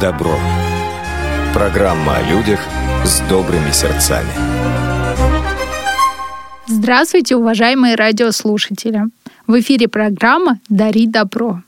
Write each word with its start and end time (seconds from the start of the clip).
добро». 0.00 0.36
Программа 1.52 2.16
о 2.16 2.22
людях 2.22 2.60
с 3.04 3.20
добрыми 3.28 3.70
сердцами. 3.70 4.30
Здравствуйте, 6.66 7.36
уважаемые 7.36 7.96
радиослушатели! 7.96 9.02
В 9.46 9.60
эфире 9.60 9.88
программа 9.88 10.60
«Дари 10.68 11.06
добро». 11.06 11.62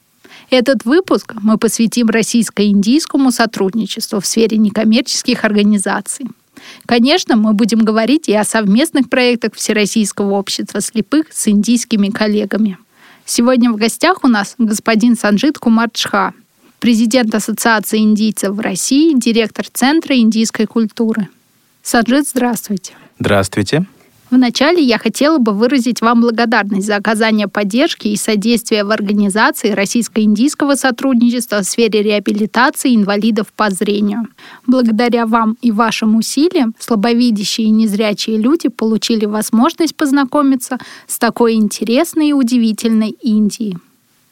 Этот 0.50 0.84
выпуск 0.84 1.34
мы 1.42 1.58
посвятим 1.58 2.08
российско-индийскому 2.08 3.32
сотрудничеству 3.32 4.20
в 4.20 4.26
сфере 4.26 4.56
некоммерческих 4.58 5.44
организаций. 5.44 6.26
Конечно, 6.86 7.36
мы 7.36 7.54
будем 7.54 7.80
говорить 7.80 8.28
и 8.28 8.34
о 8.34 8.44
совместных 8.44 9.10
проектах 9.10 9.54
Всероссийского 9.54 10.34
общества 10.34 10.80
слепых 10.80 11.26
с 11.32 11.48
индийскими 11.48 12.08
коллегами. 12.08 12.78
Сегодня 13.24 13.72
в 13.72 13.76
гостях 13.76 14.24
у 14.24 14.28
нас 14.28 14.54
господин 14.58 15.16
Санжит 15.16 15.58
Кумарчха, 15.58 16.34
президент 16.82 17.32
Ассоциации 17.32 17.98
индийцев 17.98 18.50
в 18.50 18.58
России, 18.58 19.14
директор 19.16 19.64
Центра 19.72 20.16
индийской 20.16 20.66
культуры. 20.66 21.28
Санжит, 21.80 22.28
здравствуйте. 22.28 22.94
Здравствуйте. 23.20 23.86
Вначале 24.30 24.82
я 24.82 24.98
хотела 24.98 25.38
бы 25.38 25.52
выразить 25.52 26.00
вам 26.00 26.22
благодарность 26.22 26.88
за 26.88 26.96
оказание 26.96 27.46
поддержки 27.46 28.08
и 28.08 28.16
содействия 28.16 28.82
в 28.82 28.90
организации 28.90 29.70
российско-индийского 29.70 30.74
сотрудничества 30.74 31.60
в 31.60 31.64
сфере 31.64 32.02
реабилитации 32.02 32.96
инвалидов 32.96 33.52
по 33.54 33.70
зрению. 33.70 34.26
Благодаря 34.66 35.26
вам 35.26 35.56
и 35.62 35.70
вашим 35.70 36.16
усилиям 36.16 36.74
слабовидящие 36.80 37.68
и 37.68 37.70
незрячие 37.70 38.38
люди 38.38 38.68
получили 38.68 39.26
возможность 39.26 39.94
познакомиться 39.94 40.78
с 41.06 41.16
такой 41.18 41.54
интересной 41.54 42.30
и 42.30 42.32
удивительной 42.32 43.10
Индией. 43.22 43.78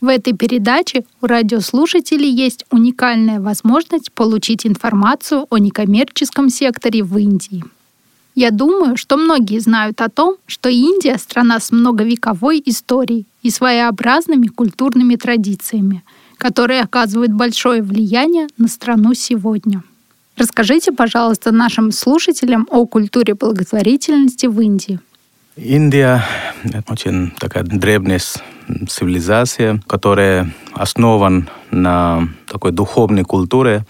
В 0.01 0.09
этой 0.09 0.33
передаче 0.33 1.05
у 1.21 1.27
радиослушателей 1.27 2.31
есть 2.31 2.65
уникальная 2.71 3.39
возможность 3.39 4.11
получить 4.13 4.67
информацию 4.67 5.47
о 5.51 5.59
некоммерческом 5.59 6.49
секторе 6.49 7.03
в 7.03 7.19
Индии. 7.19 7.63
Я 8.35 8.51
думаю, 8.51 8.97
что 8.97 9.19
многие 9.19 9.59
знают 9.59 10.01
о 10.01 10.09
том, 10.09 10.37
что 10.47 10.71
Индия— 10.71 11.19
страна 11.19 11.61
с 11.61 11.71
многовековой 11.71 12.63
историей 12.65 13.27
и 13.43 13.51
своеобразными 13.51 14.47
культурными 14.47 15.17
традициями, 15.17 16.03
которые 16.39 16.81
оказывают 16.81 17.33
большое 17.33 17.83
влияние 17.83 18.47
на 18.57 18.69
страну 18.69 19.13
сегодня. 19.13 19.83
Расскажите, 20.37 20.93
пожалуйста, 20.93 21.53
нашим 21.53 21.93
слушателям 21.93 22.67
о 22.71 22.87
культуре 22.87 23.35
благотворительности 23.35 24.47
в 24.47 24.59
Индии. 24.61 24.99
Индия— 25.63 26.25
очень 26.89 27.33
такая 27.39 27.65
древняя 27.65 28.19
цивилизация, 28.89 29.81
которая 29.87 30.51
основана 30.73 31.49
на 31.71 32.29
такой 32.47 32.73
духовной 32.73 33.25
культуре, 33.25 33.85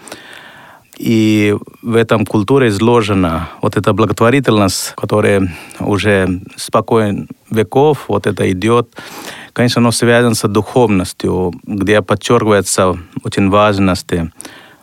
и 0.97 1.55
в 1.81 1.95
этом 1.95 2.25
культуре 2.25 2.67
изложена 2.67 3.49
вот 3.61 3.77
эта 3.77 3.93
благотворительность, 3.93 4.93
которая 4.97 5.51
уже 5.79 6.41
спокойно 6.57 7.27
веков, 7.49 8.05
вот 8.09 8.27
это 8.27 8.51
идет. 8.51 8.89
Конечно, 9.53 9.79
оно 9.79 9.91
связано 9.91 10.35
с 10.35 10.45
духовностью, 10.47 11.53
где 11.63 12.01
подчеркивается 12.01 12.97
очень 13.23 13.49
важность 13.49 14.11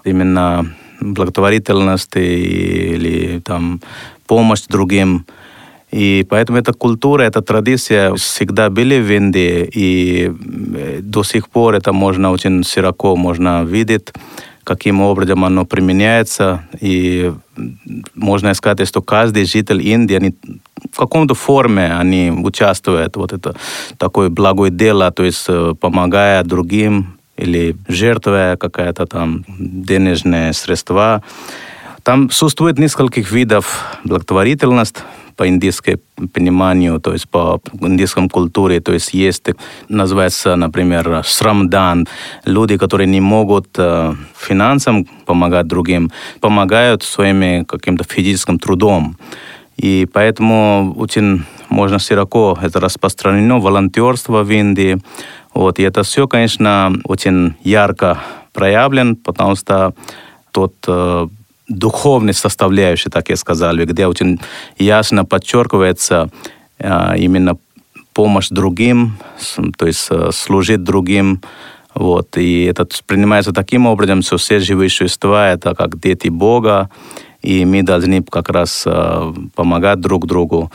именно 0.04 0.66
благотворительности 1.00 2.18
или 2.18 3.40
там 3.40 3.82
помощь 4.26 4.62
другим. 4.68 5.26
И 5.90 6.26
поэтому 6.28 6.58
эта 6.58 6.72
культура, 6.72 7.22
эта 7.22 7.40
традиция 7.40 8.14
всегда 8.14 8.68
были 8.68 9.00
в 9.00 9.10
Индии, 9.10 9.68
и 9.74 10.32
до 11.00 11.22
сих 11.22 11.48
пор 11.48 11.74
это 11.74 11.92
можно 11.92 12.30
очень 12.30 12.62
широко 12.62 13.16
можно 13.16 13.64
видеть 13.64 14.12
каким 14.68 15.00
образом 15.00 15.46
оно 15.46 15.64
применяется. 15.64 16.60
И 16.78 17.32
можно 18.14 18.52
сказать, 18.52 18.86
что 18.86 19.00
каждый 19.00 19.46
житель 19.46 19.80
Индии, 19.80 20.16
они 20.16 20.34
в 20.92 20.98
каком-то 20.98 21.34
форме 21.34 21.96
они 21.98 22.30
участвуют 22.30 23.16
вот 23.16 23.32
это 23.32 23.54
такое 23.96 24.28
благое 24.28 24.70
дело, 24.70 25.10
то 25.10 25.24
есть 25.24 25.46
э, 25.48 25.74
помогая 25.80 26.44
другим 26.44 27.18
или 27.38 27.76
жертвуя 27.88 28.56
какая-то 28.56 29.06
там 29.06 29.44
денежные 29.58 30.52
средства. 30.52 31.22
Там 32.02 32.30
существует 32.30 32.78
нескольких 32.78 33.32
видов 33.32 33.86
благотворительности 34.04 35.00
по 35.38 35.46
индийскому 35.46 35.98
пониманию, 36.34 37.00
то 37.00 37.12
есть 37.12 37.28
по 37.30 37.60
индийском 37.80 38.28
культуре, 38.28 38.80
то 38.80 38.92
есть 38.92 39.14
есть, 39.14 39.46
называется, 39.88 40.56
например, 40.56 41.22
шрамдан, 41.24 42.08
люди, 42.44 42.76
которые 42.76 43.06
не 43.06 43.20
могут 43.20 43.68
э, 43.78 44.14
финансам 44.36 45.06
помогать 45.26 45.68
другим, 45.68 46.10
помогают 46.40 47.04
своими 47.04 47.64
каким-то 47.64 48.04
физическим 48.04 48.58
трудом. 48.58 49.16
И 49.76 50.08
поэтому 50.12 50.92
очень 50.96 51.44
можно 51.68 52.00
широко 52.00 52.58
это 52.60 52.80
распространено, 52.80 53.60
волонтерство 53.60 54.42
в 54.42 54.50
Индии. 54.50 54.98
Вот, 55.54 55.78
и 55.78 55.84
это 55.84 56.02
все, 56.02 56.26
конечно, 56.26 56.92
очень 57.04 57.54
ярко 57.62 58.18
проявлен, 58.52 59.14
потому 59.14 59.54
что 59.54 59.94
тот 60.50 60.74
э, 60.88 61.28
духовной 61.68 62.34
составляющей, 62.34 63.10
так 63.10 63.28
я 63.28 63.36
сказал, 63.36 63.76
где 63.76 64.06
очень 64.06 64.40
ясно 64.78 65.24
подчеркивается 65.24 66.30
а, 66.78 67.14
именно 67.16 67.56
помощь 68.14 68.48
другим, 68.48 69.16
то 69.76 69.86
есть 69.86 70.08
э, 70.10 70.30
служить 70.32 70.82
другим. 70.82 71.40
Вот. 71.94 72.36
И 72.36 72.64
это 72.64 72.84
принимается 73.06 73.52
таким 73.52 73.86
образом, 73.86 74.22
что 74.22 74.38
все 74.38 74.58
живые 74.58 74.90
существа— 74.90 75.48
это 75.52 75.74
как 75.74 76.00
дети 76.00 76.28
Бога, 76.28 76.90
и 77.42 77.64
мы 77.64 77.82
должны 77.84 78.22
как 78.24 78.48
раз 78.48 78.82
э, 78.86 79.32
помогать 79.54 80.00
друг 80.00 80.26
другу. 80.26 80.72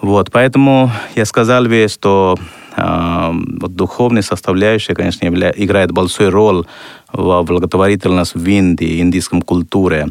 Вот. 0.00 0.32
Поэтому 0.32 0.90
я 1.14 1.24
сказал 1.24 1.66
бы, 1.66 1.86
что 1.88 2.36
э, 2.76 3.32
духовная 3.68 4.22
составляющая, 4.22 4.94
конечно, 4.94 5.26
явля, 5.26 5.52
играет 5.56 5.92
большую 5.92 6.30
роль 6.30 6.64
в 7.12 7.42
благотворительности 7.42 8.38
в 8.38 8.46
Индии, 8.48 9.00
индийском 9.00 9.42
культуре. 9.42 10.08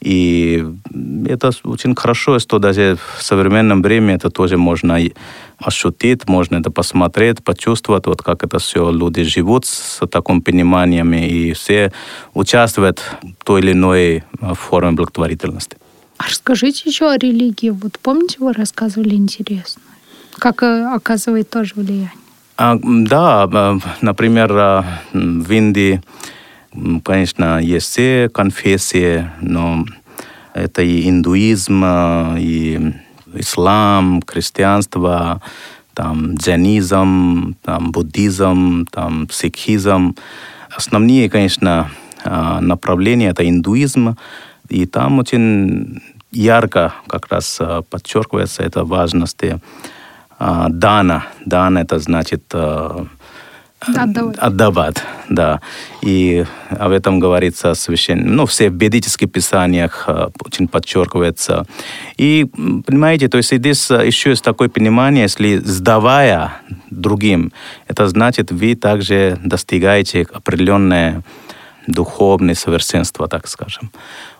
И 0.00 0.64
это 1.26 1.50
очень 1.64 1.96
хорошо, 1.96 2.38
что 2.38 2.58
даже 2.58 2.96
в 3.16 3.22
современном 3.22 3.82
времени 3.82 4.14
это 4.14 4.30
тоже 4.30 4.56
можно 4.56 4.98
ощутить, 5.58 6.28
можно 6.28 6.56
это 6.56 6.70
посмотреть, 6.70 7.42
почувствовать, 7.42 8.06
вот 8.06 8.22
как 8.22 8.44
это 8.44 8.58
все 8.58 8.92
люди 8.92 9.24
живут 9.24 9.66
с 9.66 10.06
таким 10.06 10.40
пониманием, 10.40 11.12
и 11.12 11.52
все 11.52 11.92
участвуют 12.34 13.02
в 13.22 13.44
той 13.44 13.60
или 13.60 13.72
иной 13.72 14.22
а, 14.40 14.54
форме 14.54 14.92
благотворительности. 14.92 15.76
А 16.16 16.24
расскажите 16.28 16.88
еще 16.88 17.10
о 17.10 17.16
религии. 17.16 17.70
Вот 17.70 17.98
помните, 18.00 18.36
вы 18.38 18.52
рассказывали 18.52 19.16
интересно, 19.16 19.82
как 20.38 20.62
э, 20.62 20.86
оказывает 20.94 21.50
тоже 21.50 21.74
влияние? 21.76 22.12
А, 22.56 22.76
да, 22.82 23.48
а, 23.52 23.78
например, 24.00 24.84
в 25.12 25.52
Индии 25.52 26.02
Конечно, 27.04 27.60
есть 27.60 27.86
все 27.86 28.28
конфессии, 28.28 29.28
но 29.40 29.84
это 30.54 30.82
и 30.82 31.08
индуизм, 31.08 31.84
и 32.36 32.92
ислам, 33.34 34.22
христианство, 34.26 35.40
там, 35.94 36.36
дзянизм, 36.36 37.56
там, 37.62 37.90
буддизм, 37.90 38.86
там, 38.90 39.28
сикхизм. 39.30 40.14
Основные, 40.70 41.28
конечно, 41.30 41.90
а, 42.24 42.60
направления— 42.60 43.28
это 43.30 43.48
индуизм, 43.48 44.16
и 44.68 44.86
там 44.86 45.18
очень 45.18 46.02
ярко 46.30 46.94
как 47.08 47.28
раз 47.28 47.56
а, 47.60 47.82
подчеркивается 47.82 48.62
эта 48.62 48.84
важность 48.84 49.42
а, 49.42 49.58
дана. 50.38 51.26
Дана— 51.44 51.78
это 51.82 51.98
значит 51.98 52.54
Отдавать. 53.80 54.38
Отдавать, 54.38 54.96
да. 55.28 55.60
И 56.02 56.44
об 56.68 56.90
этом 56.90 57.20
говорится 57.20 57.74
священно. 57.74 58.24
Ну, 58.24 58.46
все 58.46 58.70
в 58.70 58.74
ведических 58.74 59.30
писаниях 59.30 60.04
э, 60.08 60.28
очень 60.44 60.66
подчеркивается. 60.66 61.64
И, 62.16 62.46
понимаете, 62.86 63.28
то 63.28 63.36
есть 63.36 63.54
здесь 63.54 63.88
э, 63.90 64.04
еще 64.04 64.30
есть 64.30 64.42
такое 64.42 64.68
понимание, 64.68 65.22
если 65.22 65.58
сдавая 65.58 66.60
другим, 66.90 67.52
это 67.86 68.08
значит, 68.08 68.50
вы 68.50 68.74
также 68.74 69.38
достигаете 69.44 70.26
определенное 70.32 71.22
духовное 71.86 72.56
совершенство, 72.56 73.28
так 73.28 73.46
скажем. 73.46 73.92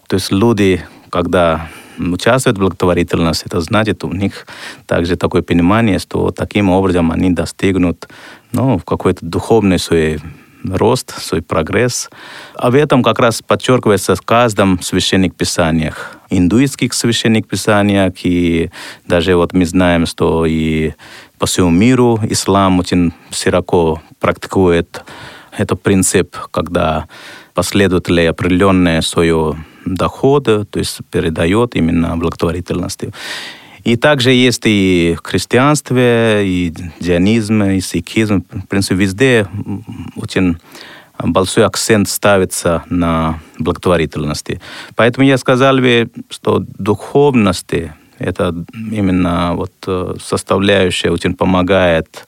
То 0.08 0.14
есть 0.14 0.32
люди, 0.32 0.82
когда 1.10 1.68
участвуют 1.98 2.58
в 2.58 2.60
благотворительности, 2.60 3.46
это 3.46 3.60
значит, 3.60 4.04
у 4.04 4.12
них 4.12 4.46
также 4.86 5.16
такое 5.16 5.42
понимание, 5.42 5.98
что 5.98 6.30
таким 6.30 6.70
образом 6.70 7.10
они 7.10 7.30
достигнут 7.30 8.08
ну, 8.52 8.78
какой-то 8.78 9.24
духовный 9.24 9.78
свой 9.78 10.20
рост, 10.64 11.14
свой 11.22 11.42
прогресс. 11.42 12.10
Об 12.54 12.74
этом 12.74 13.02
как 13.02 13.18
раз 13.18 13.42
подчеркивается 13.42 14.14
в 14.14 14.22
каждом 14.22 14.80
священных 14.82 15.34
писаниях. 15.34 16.16
Индуистских 16.30 16.94
священных 16.94 17.46
писаниях, 17.46 18.14
и 18.24 18.70
даже 19.06 19.36
вот 19.36 19.52
мы 19.52 19.64
знаем, 19.64 20.06
что 20.06 20.46
и 20.46 20.92
по 21.38 21.46
всему 21.46 21.70
миру 21.70 22.20
ислам 22.28 22.80
очень 22.80 23.12
широко 23.30 24.02
практикует 24.20 25.02
этот 25.56 25.82
принцип, 25.82 26.36
когда 26.50 27.06
последователи 27.58 28.20
определенные 28.20 29.02
свое 29.02 29.56
доходы, 29.84 30.64
то 30.64 30.78
есть 30.78 31.00
передает 31.10 31.74
именно 31.74 32.16
благотворительности. 32.16 33.12
И 33.82 33.96
также 33.96 34.30
есть 34.30 34.62
и 34.64 35.16
христианство, 35.24 36.40
и 36.40 36.72
дионизм, 37.00 37.64
и 37.64 37.80
сикизм. 37.80 38.44
В 38.52 38.68
принципе, 38.68 38.94
везде 38.94 39.48
очень 40.14 40.58
большой 41.18 41.64
акцент 41.64 42.08
ставится 42.08 42.84
на 42.90 43.40
благотворительности. 43.58 44.60
Поэтому 44.94 45.26
я 45.26 45.36
сказал 45.36 45.78
бы, 45.78 46.10
что 46.30 46.64
духовности 46.78 47.92
это 48.20 48.54
именно 48.92 49.54
вот 49.54 49.72
э, 49.88 50.14
составляющая 50.22 51.10
очень 51.10 51.34
помогает 51.34 52.24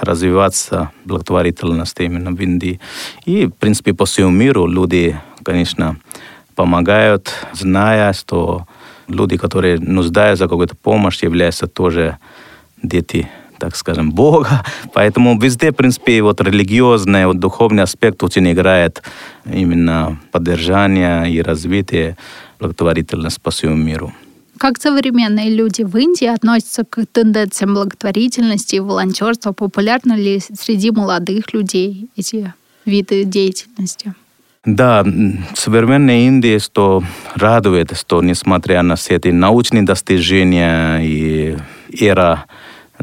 развиваться 0.00 0.90
благотворительности 1.04 2.02
именно 2.02 2.32
в 2.32 2.40
Индии. 2.40 2.80
И, 3.24 3.46
в 3.46 3.52
принципе, 3.52 3.94
по 3.94 4.04
всему 4.04 4.30
миру 4.30 4.66
люди, 4.66 5.18
конечно, 5.42 5.96
помогают, 6.54 7.32
зная, 7.52 8.12
что 8.12 8.66
люди, 9.08 9.36
которые 9.36 9.78
нуждаются 9.78 10.46
в 10.46 10.48
какой-то 10.48 10.76
помощи, 10.76 11.24
являются 11.24 11.66
тоже 11.66 12.18
дети, 12.82 13.28
так 13.58 13.76
скажем, 13.76 14.12
Бога. 14.12 14.64
Поэтому 14.92 15.38
везде, 15.38 15.70
в 15.70 15.74
принципе, 15.74 16.22
вот 16.22 16.40
религиозный, 16.40 17.26
вот 17.26 17.38
духовный 17.38 17.82
аспект 17.82 18.22
очень 18.22 18.50
играет 18.50 19.02
именно 19.44 20.18
поддержание 20.32 21.30
и 21.30 21.40
развитие 21.42 22.16
благотворительности 22.58 23.40
по 23.40 23.50
всему 23.50 23.76
миру. 23.76 24.12
Как 24.58 24.80
современные 24.80 25.54
люди 25.54 25.82
в 25.82 25.96
Индии 25.96 26.26
относятся 26.26 26.84
к 26.84 27.04
тенденциям 27.06 27.74
благотворительности 27.74 28.76
и 28.76 28.80
волонтерства? 28.80 29.52
Популярны 29.52 30.14
ли 30.14 30.40
среди 30.40 30.90
молодых 30.90 31.52
людей 31.52 32.08
эти 32.16 32.54
виды 32.84 33.24
деятельности? 33.24 34.14
Да, 34.64 35.06
современная 35.54 36.26
Индия, 36.26 36.58
что 36.58 37.02
радует, 37.34 37.96
что 37.96 38.20
несмотря 38.22 38.82
на 38.82 38.96
все 38.96 39.14
эти 39.14 39.28
научные 39.28 39.84
достижения 39.84 40.98
и 40.98 41.56
эра 41.92 42.46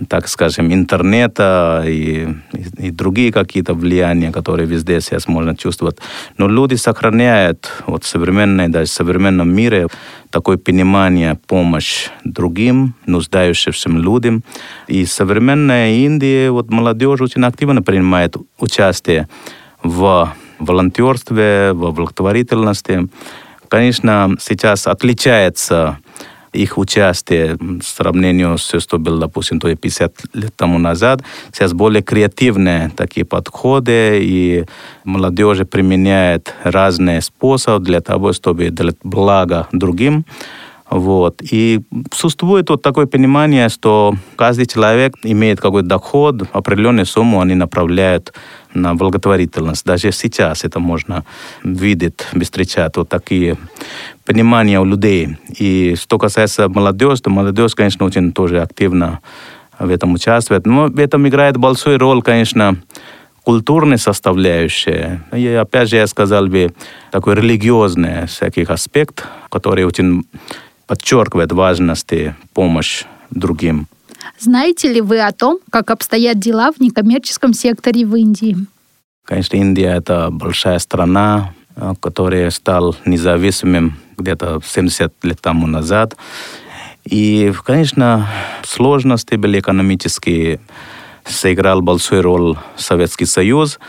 так 0.07 0.28
скажем, 0.28 0.74
интернета 0.74 1.84
и, 1.86 2.28
и, 2.54 2.88
и 2.88 2.92
другие 2.92 3.31
какие-то 3.31 3.74
влияния, 3.74 4.31
которые 4.31 4.68
везде 4.68 5.01
сейчас 5.01 5.28
можно 5.28 5.56
чувствовать. 5.56 5.98
Но 6.38 6.48
люди 6.48 6.75
сохраняют 6.75 7.72
вот 7.86 8.04
современное, 8.04 8.69
даже 8.69 8.92
в 8.92 8.94
современном 8.94 9.54
мире 9.54 9.88
такое 10.30 10.57
понимание, 10.57 11.38
помощь 11.48 12.10
другим, 12.24 12.95
нуждающимся 13.06 13.90
людям. 13.90 14.44
И 14.88 15.06
современная 15.06 15.95
Индия, 15.95 16.50
вот 16.50 16.72
молодежь 16.72 17.22
очень 17.22 17.44
активно 17.45 17.81
принимает 17.81 18.36
участие 18.57 19.28
в 19.84 20.34
волонтерстве, 20.60 21.74
в 21.74 21.92
благотворительности. 21.92 23.07
Конечно, 23.68 24.36
сейчас 24.40 24.88
отличается 24.88 25.98
их 26.53 26.77
участие 26.77 27.57
в 27.59 27.83
сравнении 27.83 28.55
с 28.57 28.67
тем, 28.67 28.79
что 28.79 28.97
было, 28.97 29.19
допустим, 29.19 29.59
50 29.59 30.13
лет 30.33 30.55
тому 30.55 30.79
назад. 30.79 31.21
Сейчас 31.51 31.73
более 31.73 32.01
креативные 32.01 32.91
такие 32.95 33.25
подходы, 33.25 34.19
и 34.21 34.65
молодежь 35.03 35.67
применяет 35.69 36.53
разные 36.63 37.21
способы 37.21 37.85
для 37.85 38.01
того, 38.01 38.33
чтобы 38.33 38.69
делать 38.69 38.97
благо 39.03 39.67
другим. 39.71 40.25
Вот. 40.94 41.42
И 41.42 41.81
существует 42.12 42.69
вот 42.69 42.84
такое 42.84 43.07
понимание, 43.07 43.69
что 43.69 44.13
каждый 44.36 44.68
человек 44.68 45.16
имеет 45.24 45.60
какой-то 45.60 45.88
доход, 45.88 46.44
определенную 46.54 47.07
сумму 47.07 47.42
они 47.42 47.56
направляют 47.56 48.31
на 48.75 48.94
благотворительность. 48.94 49.86
Даже 49.86 50.12
сейчас 50.12 50.63
это 50.63 50.80
можно 50.80 51.25
видеть, 51.63 52.28
встречать 52.40 52.95
вот 52.95 53.10
такие 53.10 53.57
понимания 54.24 54.80
у 54.80 54.86
людей. 54.86 55.38
И 55.57 55.95
что 56.00 56.19
касается 56.19 56.69
молодежи, 56.69 57.24
то 57.24 57.31
молодежь, 57.31 57.74
конечно, 57.74 58.06
очень 58.06 58.31
тоже 58.31 58.62
активно 58.62 59.19
в 59.80 59.90
этом 59.90 60.13
участвует. 60.13 60.68
Но 60.68 60.90
в 60.90 61.00
этом 61.00 61.28
играет 61.28 61.57
большую 61.57 61.98
роль, 61.98 62.22
конечно, 62.22 62.78
культурная 63.42 63.98
составляющая. 63.98 65.24
И 65.34 65.48
опять 65.48 65.90
же, 65.90 65.95
я 65.95 66.06
сказал 66.06 66.45
бы, 66.45 66.72
такой 67.10 67.34
религиозный 67.34 68.28
всяких 68.28 68.69
аспект, 68.69 69.25
который 69.50 69.86
очень 69.86 70.25
подчеркивает 70.88 71.51
важность 71.51 72.12
помощи 72.53 73.06
другим. 73.30 73.88
Знаете 74.39 74.91
ли 74.91 75.01
вы 75.01 75.21
о 75.21 75.31
том, 75.31 75.59
как 75.69 75.91
обстоят 75.91 76.39
дела 76.39 76.71
в 76.71 76.80
некоммерческом 76.80 77.53
секторе 77.53 78.06
в 78.06 78.15
Индии? 78.15 78.57
Конечно, 79.25 79.56
Индия– 79.56 79.95
это 79.97 80.30
большая 80.31 80.80
страна, 80.80 81.53
э, 81.75 81.94
которая 82.01 82.50
стала 82.50 82.95
независимым 83.06 83.97
где-то 84.18 84.62
70 84.65 85.13
лет 85.24 85.41
тому 85.41 85.68
назад. 85.68 86.15
И, 87.06 87.53
конечно, 87.65 88.27
сложности 88.63 89.35
были 89.35 89.59
экономические. 89.59 90.59
Сыграл 91.25 91.81
большую 91.81 92.21
роль 92.21 92.57
Советский 92.75 93.25
Союз, 93.25 93.80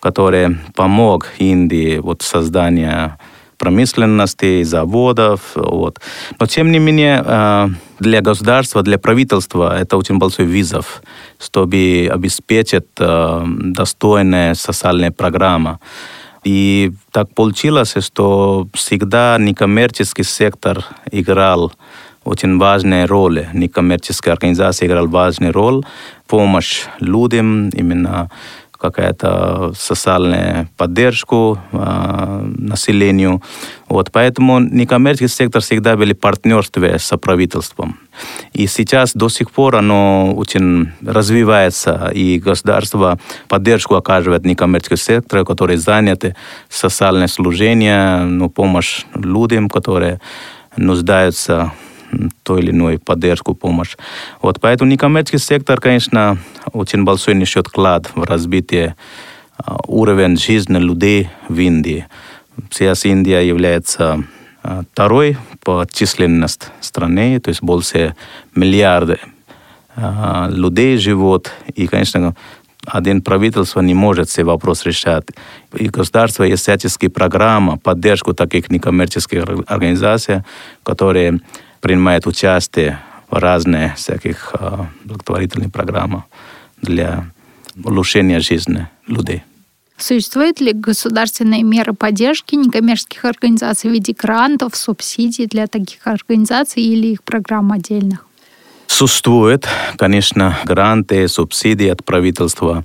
который 0.00 0.58
помог 0.74 1.28
Индии 1.38 1.98
вот, 1.98 2.22
в 2.22 2.26
создании 2.26 3.12
промышленности, 3.60 4.64
заводов. 4.64 5.40
Вот. 5.54 6.00
Но, 6.40 6.46
тем 6.46 6.72
не 6.72 6.78
менее, 6.78 7.22
э, 7.24 7.68
для 8.00 8.20
государства, 8.22 8.82
для 8.82 8.98
правительства 8.98 9.78
это 9.78 9.98
очень 9.98 10.18
большой 10.18 10.46
вызов, 10.46 11.02
чтобы 11.38 12.08
обеспечить 12.10 12.86
э, 12.98 13.44
достойная 13.46 14.54
социальная 14.54 15.10
программа. 15.10 15.78
И 16.42 16.92
так 17.12 17.34
получилось, 17.34 17.94
что 18.00 18.66
всегда 18.72 19.36
некоммерческий 19.38 20.24
сектор 20.24 20.84
играл 21.12 21.72
очень 22.24 22.58
важную 22.58 23.06
роль. 23.06 23.46
Некоммерческая 23.52 24.34
организация 24.34 24.88
играла 24.88 25.06
важную 25.06 25.52
роль. 25.52 25.82
Помощь 26.26 26.86
людям, 27.00 27.68
именно 27.70 28.30
какая-то 28.80 29.72
социальная 29.76 30.68
поддержку 30.76 31.58
э, 31.72 32.52
населению. 32.56 33.42
Вот, 33.88 34.10
поэтому 34.10 34.58
некоммерческий 34.60 35.44
сектор 35.44 35.60
всегда 35.62 35.96
были 35.96 36.14
партнерстве 36.14 36.98
с 36.98 37.16
правительством. 37.18 37.98
И 38.52 38.66
сейчас 38.66 39.12
до 39.14 39.28
сих 39.28 39.50
пор 39.50 39.76
оно 39.76 40.34
очень 40.34 40.92
развивается, 41.04 42.10
и 42.14 42.38
государство 42.38 43.18
поддержку 43.48 43.94
оказывает 43.94 44.44
некоммерческому 44.44 44.96
сектору, 44.96 45.44
которые 45.44 45.78
заняты 45.78 46.34
социальное 46.68 47.28
служение, 47.28 48.22
ну, 48.22 48.48
помощь 48.48 49.04
людям, 49.14 49.68
которые 49.68 50.20
нуждаются 50.76 51.72
той 52.42 52.60
или 52.60 52.70
иной 52.70 52.98
поддержку, 52.98 53.54
помощь. 53.54 53.96
Вот, 54.42 54.60
поэтому 54.60 54.90
некоммерческий 54.90 55.38
сектор, 55.38 55.80
конечно, 55.80 56.38
очень 56.72 57.04
большой 57.04 57.34
несет 57.34 57.68
вклад 57.68 58.10
в 58.14 58.22
развитие 58.24 58.96
а, 59.58 59.78
уровня 59.86 60.36
жизни 60.36 60.78
людей 60.78 61.28
в 61.48 61.58
Индии. 61.58 62.06
Сейчас 62.70 63.04
Индия 63.04 63.40
является 63.40 64.24
а, 64.62 64.82
второй 64.92 65.36
по 65.62 65.86
численности 65.90 66.66
страны, 66.80 67.38
то 67.40 67.48
есть 67.48 67.62
больше 67.62 68.14
миллиарда 68.54 69.18
а, 69.96 70.48
людей 70.50 70.96
живут. 70.98 71.50
И, 71.74 71.86
конечно, 71.86 72.34
один 72.86 73.22
правительство 73.22 73.80
не 73.80 73.94
может 73.94 74.28
все 74.28 74.44
вопросы 74.44 74.88
решать. 74.88 75.26
И 75.74 75.88
государство 75.88 76.44
есть 76.44 76.62
всяческие 76.62 77.10
программы, 77.10 77.76
поддержку 77.78 78.34
таких 78.34 78.70
некоммерческих 78.70 79.44
организаций, 79.66 80.42
которые 80.82 81.40
принимает 81.80 82.26
участие 82.26 82.98
в 83.30 83.34
разных 83.34 83.96
всяких 83.96 84.54
э, 84.58 84.84
благотворительных 85.04 85.72
программах 85.72 86.24
для 86.82 87.24
улучшения 87.82 88.40
жизни 88.40 88.88
людей. 89.06 89.42
Существуют 89.96 90.60
ли 90.60 90.72
государственные 90.72 91.62
меры 91.62 91.92
поддержки 91.92 92.54
некоммерческих 92.54 93.24
организаций 93.24 93.90
в 93.90 93.92
виде 93.92 94.14
грантов, 94.14 94.74
субсидий 94.74 95.46
для 95.46 95.66
таких 95.66 96.06
организаций 96.06 96.82
или 96.82 97.08
их 97.08 97.22
программ 97.22 97.70
отдельных? 97.72 98.26
Существует, 98.86 99.68
конечно, 99.96 100.58
гранты, 100.64 101.28
субсидии 101.28 101.88
от 101.88 102.04
правительства. 102.04 102.84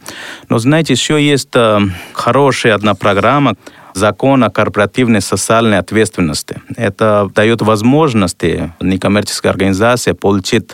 Но, 0.49 0.59
знаете, 0.59 0.93
еще 0.93 1.25
есть 1.25 1.49
э, 1.55 1.79
хорошая 2.13 2.75
одна 2.75 2.93
программа, 2.93 3.55
закон 3.95 4.43
о 4.43 4.49
корпоративной 4.49 5.21
социальной 5.21 5.79
ответственности. 5.79 6.61
Это 6.75 7.29
дает 7.33 7.61
возможности 7.61 8.73
некоммерческой 8.81 9.51
организации 9.51 10.11
получить 10.11 10.71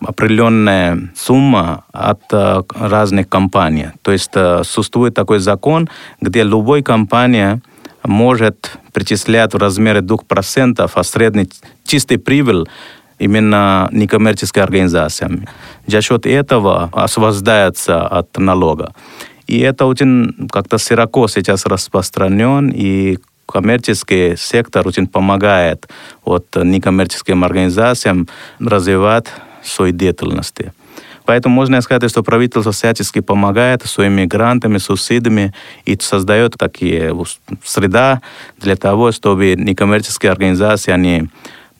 определенная 0.00 1.10
сумма 1.14 1.84
от 1.92 2.20
э, 2.32 2.62
разных 2.74 3.28
компаний. 3.28 3.88
То 4.02 4.12
есть 4.12 4.30
э, 4.34 4.62
существует 4.64 5.14
такой 5.14 5.38
закон, 5.38 5.88
где 6.20 6.42
любой 6.42 6.82
компания 6.82 7.60
может 8.02 8.72
причислять 8.92 9.54
в 9.54 9.58
размере 9.58 10.00
2% 10.00 10.90
от 10.94 11.06
средней 11.06 11.48
чистой 11.86 12.18
прибыль 12.18 12.66
именно 13.18 13.88
некоммерческим 13.92 14.62
организациям. 14.62 15.46
За 15.86 16.00
счет 16.00 16.26
этого 16.26 16.90
освобождается 16.92 18.06
от 18.06 18.36
налога. 18.38 18.94
И 19.46 19.60
это 19.60 19.86
очень 19.86 20.48
как-то 20.50 20.78
широко 20.78 21.28
сейчас 21.28 21.66
распространен, 21.66 22.70
и 22.74 23.18
коммерческий 23.46 24.36
сектор 24.36 24.86
очень 24.86 25.06
помогает 25.06 25.88
вот 26.24 26.46
некоммерческим 26.56 27.44
организациям 27.44 28.28
развивать 28.58 29.26
свои 29.62 29.92
деятельности. 29.92 30.72
Поэтому 31.26 31.54
можно 31.54 31.80
сказать, 31.80 32.10
что 32.10 32.22
правительство 32.22 32.72
всячески 32.72 33.20
помогает 33.20 33.82
своими 33.86 34.26
грантами, 34.26 34.76
субсидиями 34.78 35.54
и 35.86 35.96
создает 35.98 36.54
такие 36.58 37.14
среда 37.64 38.20
для 38.58 38.76
того, 38.76 39.10
чтобы 39.10 39.54
некоммерческие 39.56 40.32
организации, 40.32 40.92
они 40.92 41.28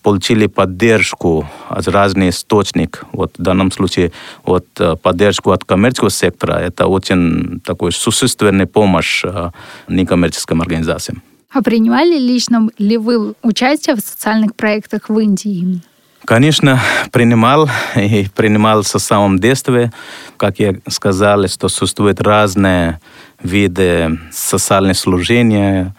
получили 0.04 0.46
поддержку 0.46 1.49
от 1.68 1.88
разных 1.88 2.34
источников. 2.34 3.04
Вот 3.12 3.32
в 3.38 3.42
данном 3.42 3.73
случае 3.73 4.12
вот, 4.44 4.66
э, 4.78 4.96
поддержку 5.02 5.50
от 5.50 5.64
коммерческого 5.64 6.11
сектора. 6.11 6.52
Это 6.58 6.87
очень 6.87 7.61
такой 7.61 7.90
существенная 7.90 8.66
помощь 8.66 9.25
э, 9.25 9.50
некоммерческим 9.88 10.61
организациям. 10.61 11.23
А 11.50 11.62
принимали 11.62 12.18
лично 12.18 12.68
ли 12.78 12.99
вы 12.99 13.34
участие 13.42 13.96
в 13.96 14.00
социальных 14.00 14.54
проектах 14.54 15.08
в 15.08 15.18
Индии? 15.18 15.80
Конечно, 16.26 16.80
принимал 17.11 17.68
и 17.96 18.26
принимал 18.34 18.84
со 18.84 18.99
самом 18.99 19.38
детства. 19.38 19.90
Как 20.37 20.58
я 20.58 20.75
сказал, 20.88 21.49
что 21.49 21.68
существуют 21.68 22.20
разные 22.20 23.00
виды 23.42 24.18
социальных 24.32 24.96
служения, 24.96 25.94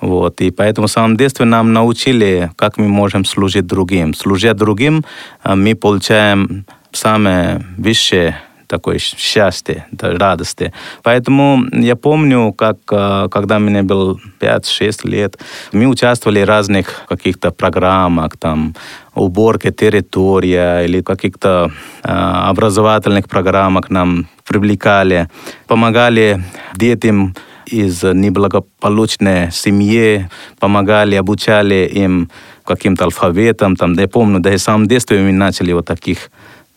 вот, 0.00 0.40
и 0.40 0.50
поэтому 0.50 0.86
в 0.86 0.90
самом 0.90 1.16
детстве 1.16 1.44
нам 1.44 1.72
научили, 1.72 2.50
как 2.56 2.78
мы 2.78 2.88
можем 2.88 3.24
служить 3.24 3.66
другим. 3.66 4.14
Служа 4.14 4.54
другим, 4.54 5.04
а, 5.42 5.56
мы 5.56 5.74
получаем 5.74 6.64
самое 6.92 7.64
высшее 7.76 8.36
такое 8.66 8.98
счастье, 8.98 9.86
радости. 10.00 10.72
Поэтому 11.02 11.64
я 11.72 11.96
помню, 11.96 12.52
как 12.52 12.76
а, 12.92 13.28
когда 13.28 13.58
мне 13.58 13.82
было 13.82 14.18
5-6 14.40 15.08
лет, 15.08 15.38
мы 15.72 15.86
участвовали 15.86 16.42
в 16.42 16.48
разных 16.48 17.02
каких-то 17.08 17.50
программах, 17.50 18.36
там, 18.38 18.74
уборки 19.14 19.70
территории 19.70 20.84
или 20.84 21.02
каких-то 21.02 21.72
э, 22.04 22.08
образовательных 22.08 23.28
программах 23.28 23.90
нам 23.90 24.28
привлекали, 24.46 25.28
помогали 25.66 26.42
детям 26.76 27.34
из 27.66 28.02
неблагополучной 28.02 29.50
семьи, 29.52 30.28
помогали, 30.58 31.16
обучали 31.16 31.90
им 31.92 32.30
каким-то 32.64 33.04
алфавитом. 33.04 33.76
Там, 33.76 33.94
я 33.94 34.08
помню, 34.08 34.40
да 34.40 34.52
и 34.52 34.56
в 34.56 34.60
самом 34.60 34.86
детстве 34.86 35.20
мы 35.20 35.32
начали 35.32 35.72
вот 35.72 35.86
таких 35.86 36.30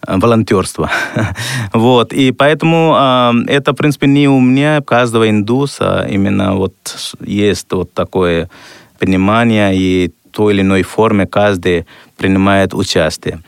э, 0.08 0.18
волонтерства. 0.18 0.90
вот. 1.74 2.14
И 2.14 2.32
поэтому 2.32 2.96
э, 2.98 3.32
это, 3.48 3.74
в 3.74 3.76
принципе, 3.76 4.08
не 4.08 4.28
у 4.28 4.40
меня, 4.40 4.82
каждого 4.82 5.30
индуса 5.30 6.08
именно 6.10 6.56
вот 6.56 6.74
есть 7.22 7.72
вот 7.72 7.94
такое 7.94 8.50
понимание 9.00 9.76
и 9.76 10.12
в 10.26 10.36
той 10.36 10.54
или 10.54 10.62
иной 10.62 10.82
форме 10.82 11.28
каждый 11.28 11.86
принимает 12.18 12.74
участие. 12.74 13.40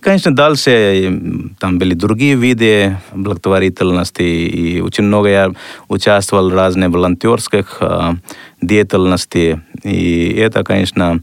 Конечно, 0.00 0.34
дальше 0.34 1.20
там 1.58 1.78
были 1.78 1.94
другие 1.94 2.34
виды 2.34 2.96
благотворительности, 3.12 4.22
и 4.22 4.80
очень 4.80 5.04
много 5.04 5.28
я 5.28 5.52
участвовал 5.88 6.48
в 6.50 6.54
разных 6.54 6.90
волонтерских 6.90 7.78
э, 7.80 8.14
деятельности, 8.62 9.60
и 9.84 10.32
это, 10.38 10.64
конечно, 10.64 11.20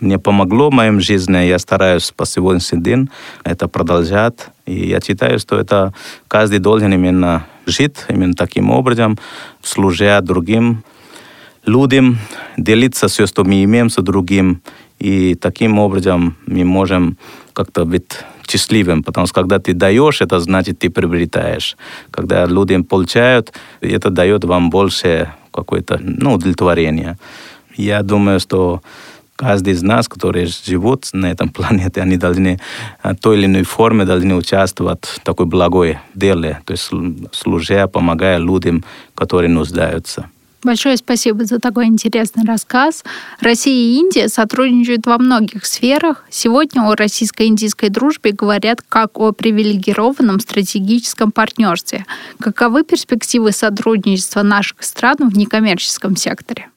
мне 0.00 0.18
помогло 0.18 0.70
в 0.70 0.74
моей 0.74 1.00
жизни. 1.00 1.38
Я 1.38 1.58
стараюсь 1.58 2.12
по 2.12 2.24
сегодняшний 2.24 2.80
день 2.80 3.08
это 3.44 3.66
продолжать. 3.66 4.48
И 4.64 4.88
я 4.88 5.00
считаю, 5.00 5.38
что 5.40 5.58
это 5.58 5.92
каждый 6.28 6.60
должен 6.60 6.92
именно 6.92 7.46
жить 7.66 7.96
именно 8.08 8.34
таким 8.34 8.70
образом, 8.70 9.18
служа 9.62 10.20
другим 10.20 10.84
людям, 11.66 12.18
делиться 12.56 13.08
все, 13.08 13.26
что 13.26 13.44
мы 13.44 13.64
имеем 13.64 13.90
с 13.90 14.00
другим. 14.02 14.62
И 14.98 15.34
таким 15.34 15.78
образом 15.78 16.36
мы 16.46 16.64
можем 16.64 17.18
как-то 17.58 17.84
быть 17.84 18.12
счастливым, 18.48 19.02
потому 19.02 19.26
что 19.26 19.34
когда 19.34 19.58
ты 19.58 19.74
даешь, 19.74 20.20
это 20.20 20.38
значит 20.38 20.78
ты 20.78 20.90
приобретаешь. 20.90 21.76
Когда 22.12 22.46
люди 22.46 22.80
получают, 22.82 23.52
это 23.80 24.10
дает 24.10 24.44
вам 24.44 24.70
больше 24.70 25.32
какое-то 25.50 25.98
ну, 26.00 26.34
удовлетворение. 26.34 27.18
Я 27.76 28.02
думаю, 28.02 28.38
что 28.38 28.80
каждый 29.34 29.72
из 29.72 29.82
нас, 29.82 30.06
которые 30.08 30.46
живут 30.46 31.08
на 31.12 31.26
этом 31.26 31.48
планете, 31.56 32.00
они 32.00 32.16
должны 32.16 32.60
в 33.02 33.16
той 33.16 33.36
или 33.38 33.46
иной 33.46 33.64
форме 33.64 34.04
должны 34.04 34.36
участвовать 34.36 35.04
в 35.04 35.20
такой 35.20 35.46
благой 35.46 35.98
деле, 36.14 36.60
то 36.64 36.72
есть 36.74 36.90
служа, 37.32 37.88
помогая 37.88 38.38
людям, 38.38 38.84
которые 39.16 39.50
нуждаются. 39.50 40.30
Большое 40.64 40.96
спасибо 40.96 41.44
за 41.44 41.60
такой 41.60 41.86
интересный 41.86 42.44
рассказ. 42.44 43.04
Россия 43.40 43.74
и 43.74 43.98
Индия 43.98 44.28
сотрудничают 44.28 45.06
во 45.06 45.18
многих 45.18 45.64
сферах. 45.64 46.24
Сегодня 46.30 46.82
о 46.82 46.96
российско-индийской 46.96 47.90
дружбе 47.90 48.32
говорят 48.32 48.80
как 48.88 49.18
о 49.18 49.32
привилегированном 49.32 50.40
стратегическом 50.40 51.30
партнерстве. 51.30 52.04
Каковы 52.40 52.82
перспективы 52.82 53.52
сотрудничества 53.52 54.42
наших 54.42 54.82
стран 54.82 55.16
в 55.20 55.36
некоммерческом 55.36 56.16
секторе? 56.16 56.70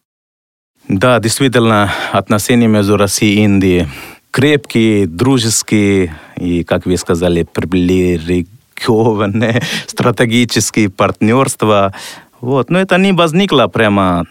Да, 0.87 1.19
действительно, 1.19 1.91
отношения 2.11 2.67
между 2.67 2.97
Россией 2.97 3.39
и 3.39 3.43
Индией 3.45 3.87
крепкие, 4.31 5.05
дружеские 5.07 6.15
и, 6.37 6.63
как 6.63 6.85
вы 6.85 6.95
сказали, 6.97 7.43
привилегированные 7.43 9.61
стратегические 9.87 10.89
партнерства 10.89 11.93
вот. 12.41 12.69
Но 12.69 12.79
это 12.79 12.97
не 12.97 13.13
возникло 13.13 13.67
прямо 13.67 14.25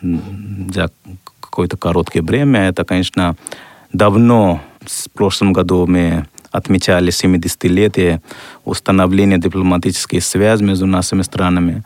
за 0.74 0.90
какое-то 1.40 1.76
короткое 1.76 2.22
время. 2.22 2.68
Это, 2.68 2.84
конечно, 2.84 3.36
давно. 3.92 4.60
В 4.80 5.10
прошлом 5.10 5.52
году 5.52 5.86
мы 5.86 6.26
отмечали 6.50 7.12
70-летие 7.12 8.20
установления 8.64 9.38
дипломатических 9.38 10.22
связей 10.24 10.64
между 10.64 10.86
нашими 10.86 11.22
странами. 11.22 11.84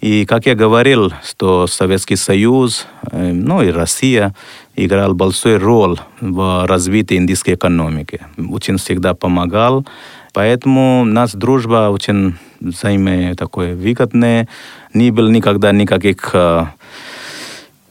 И, 0.00 0.26
как 0.26 0.46
я 0.46 0.54
говорил, 0.54 1.12
что 1.24 1.66
Советский 1.68 2.16
Союз, 2.16 2.86
э, 3.12 3.32
ну 3.32 3.62
и 3.62 3.70
Россия 3.70 4.34
играл 4.74 5.14
большую 5.14 5.60
роль 5.60 5.98
в 6.20 6.66
развитии 6.66 7.16
индийской 7.16 7.54
экономики. 7.54 8.20
Очень 8.50 8.78
всегда 8.78 9.14
помогал. 9.14 9.86
Поэтому 10.32 11.04
наша 11.04 11.36
дружба 11.36 11.90
очень 11.90 12.34
взаимно 12.62 13.34
такое 13.34 13.74
выгодное. 13.74 14.48
Не 14.94 15.10
было 15.10 15.28
никогда 15.28 15.72
никаких 15.72 16.34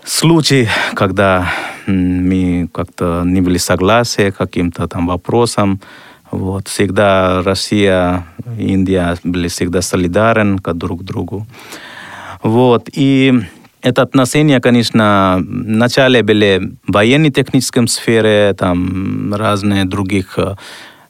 случаев, 0.03 0.69
когда 0.95 1.51
мы 1.87 2.69
как-то 2.73 3.23
не 3.25 3.41
были 3.41 3.57
согласны 3.57 4.31
каким-то 4.31 4.87
там 4.87 5.07
вопросам. 5.07 5.79
Вот. 6.31 6.67
Всегда 6.67 7.41
Россия 7.43 8.25
Индия 8.57 9.17
были 9.23 9.47
всегда 9.47 9.81
солидарны 9.81 10.57
друг 10.57 11.03
другу. 11.03 11.45
Вот. 12.41 12.89
И 12.93 13.33
это 13.81 14.03
отношения, 14.03 14.59
конечно, 14.59 15.41
вначале 15.43 16.23
были 16.23 16.71
в 16.87 16.93
военной 16.93 17.31
технической 17.31 17.87
сфере, 17.87 18.53
там 18.57 19.33
разные 19.33 19.85
других 19.85 20.37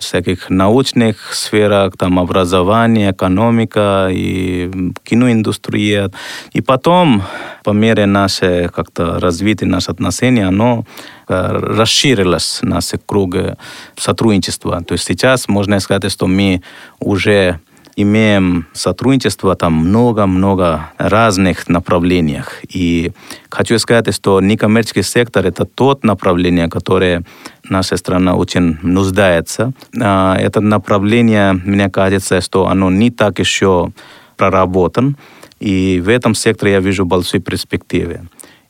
всяких 0.03 0.49
научных 0.49 1.33
сферах, 1.33 1.93
там 1.97 2.19
образование, 2.19 3.11
экономика 3.11 4.09
и 4.11 4.71
киноиндустрия. 5.03 6.11
И 6.53 6.61
потом, 6.61 7.23
по 7.63 7.71
мере 7.71 8.05
нашей 8.05 8.69
как-то 8.69 9.19
развития 9.19 9.65
наших 9.65 9.89
отношений, 9.89 10.41
оно 10.41 10.85
э, 11.27 11.47
расширилось, 11.77 12.59
наши 12.61 12.97
круги 12.97 13.55
сотрудничества. 13.97 14.83
То 14.83 14.93
есть 14.93 15.05
сейчас 15.05 15.47
можно 15.47 15.79
сказать, 15.79 16.11
что 16.11 16.27
мы 16.27 16.61
уже 16.99 17.59
имеем 17.95 18.67
сотрудничество 18.73 19.55
там 19.55 19.73
много-много 19.73 20.91
разных 20.97 21.67
направлениях. 21.69 22.61
И 22.69 23.11
хочу 23.49 23.77
сказать, 23.79 24.13
что 24.13 24.41
некоммерческий 24.41 25.03
сектор– 25.03 25.45
это 25.47 25.65
тот 25.65 26.03
направление, 26.03 26.69
которое 26.69 27.23
наша 27.69 27.97
страна 27.97 28.35
очень 28.35 28.77
нуждается. 28.81 29.73
А, 29.99 30.35
это 30.37 30.61
направление, 30.61 31.53
мне 31.53 31.89
кажется, 31.89 32.41
что 32.41 32.67
оно 32.67 32.89
не 32.89 33.11
так 33.11 33.39
еще 33.39 33.91
проработан. 34.37 35.17
И 35.59 36.01
в 36.03 36.09
этом 36.09 36.33
секторе 36.33 36.73
я 36.73 36.79
вижу 36.79 37.05
большие 37.05 37.41
перспективы. 37.41 38.21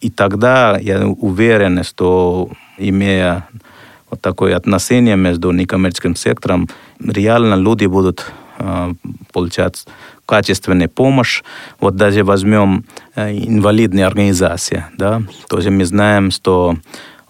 И 0.02 0.10
тогда 0.10 0.78
я 0.78 1.08
уверен, 1.08 1.84
что 1.84 2.50
имея 2.78 3.48
вот 4.10 4.20
такое 4.20 4.58
отношение 4.58 5.16
между 5.16 5.52
некоммерческим 5.52 6.16
сектором, 6.16 6.68
реально 7.00 7.56
люди 7.56 7.86
будут 7.86 8.32
получать 9.32 9.86
качественную 10.26 10.90
помощь. 10.90 11.44
Вот 11.80 11.96
даже 11.96 12.24
возьмем 12.24 12.86
э, 13.16 13.32
инвалидные 13.32 14.06
организации, 14.06 14.86
да, 14.98 15.22
тоже 15.50 15.72
мы 15.72 15.86
знаем, 15.86 16.32
что 16.32 16.76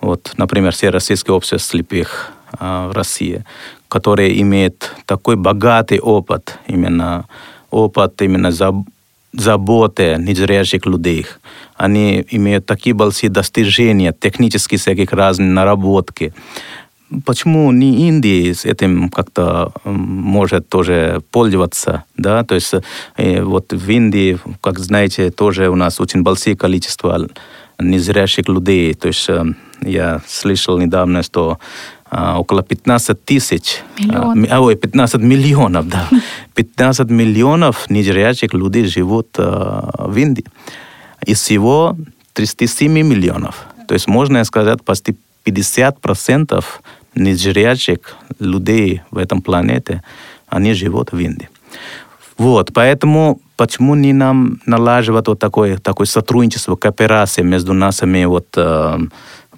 вот, 0.02 0.34
например, 0.38 0.72
все 0.72 0.90
российские 0.90 1.34
общества 1.34 1.60
слепых 1.60 2.32
э, 2.60 2.90
в 2.90 2.92
России, 2.94 3.44
которые 3.88 4.42
имеют 4.42 4.96
такой 5.06 5.36
богатый 5.36 6.00
опыт, 6.00 6.60
именно 6.68 7.26
опыт 7.72 8.22
именно 8.22 8.52
за 8.52 8.72
заботы 9.34 10.18
незрячих 10.20 10.86
людей. 10.86 11.26
Они 11.76 12.26
имеют 12.32 12.66
такие 12.66 12.94
большие 12.94 13.30
достижения, 13.30 14.14
технические 14.14 14.78
всяких 14.78 15.14
разные 15.14 15.50
наработки. 15.50 16.34
Почему 17.26 17.72
не 17.72 18.08
Индия 18.08 18.54
с 18.54 18.66
этим 18.66 19.10
как-то 19.10 19.74
может 19.84 20.70
тоже 20.70 21.22
пользоваться, 21.32 22.06
да, 22.18 22.44
то 22.44 22.56
есть 22.56 22.74
э, 23.18 23.42
вот 23.42 23.74
в 23.74 23.90
Индии, 23.90 24.40
как 24.62 24.80
знаете, 24.80 25.30
тоже 25.30 25.70
у 25.70 25.76
нас 25.76 26.00
очень 26.00 26.24
большое 26.24 26.56
количество 26.56 27.28
незрячих 27.80 28.48
людей, 28.48 28.94
то 28.94 29.08
есть 29.08 29.30
э, 29.30 29.44
я 29.82 30.22
слышал 30.26 30.78
недавно, 30.78 31.24
что 31.24 31.60
а, 32.10 32.40
около 32.40 32.62
15 32.62 33.26
тысяч, 33.26 33.82
Миллион. 34.00 34.48
а, 34.50 34.62
ой, 34.62 34.76
15 34.76 35.22
миллионов, 35.22 35.88
да, 35.90 36.08
15 36.56 37.10
миллионов 37.10 37.90
незрячих 37.90 38.54
людей 38.54 38.86
живут 38.86 39.38
в 39.38 40.18
Индии. 40.18 40.46
Из 41.26 41.40
всего 41.40 41.96
37 42.34 42.92
миллионов. 42.92 43.66
То 43.88 43.94
есть 43.94 44.08
можно 44.08 44.44
сказать, 44.44 44.84
почти 44.84 45.16
50% 45.46 46.64
незрячих 47.16 48.18
людей 48.40 49.02
в 49.12 49.18
этом 49.18 49.42
планете, 49.42 50.04
они 50.48 50.74
живут 50.74 51.12
в 51.12 51.20
Индии. 51.20 51.50
Вот, 52.38 52.72
поэтому 52.74 53.40
почему 53.58 53.96
не 53.96 54.14
нам 54.14 54.60
налаживать 54.66 55.28
вот 55.28 55.40
такое, 55.40 55.78
такое 55.78 56.08
сотрудничество, 56.08 56.76
кооперация 56.76 57.44
между 57.44 57.74
нашими 57.74 58.26
вот 58.26 58.48
э, 58.58 58.98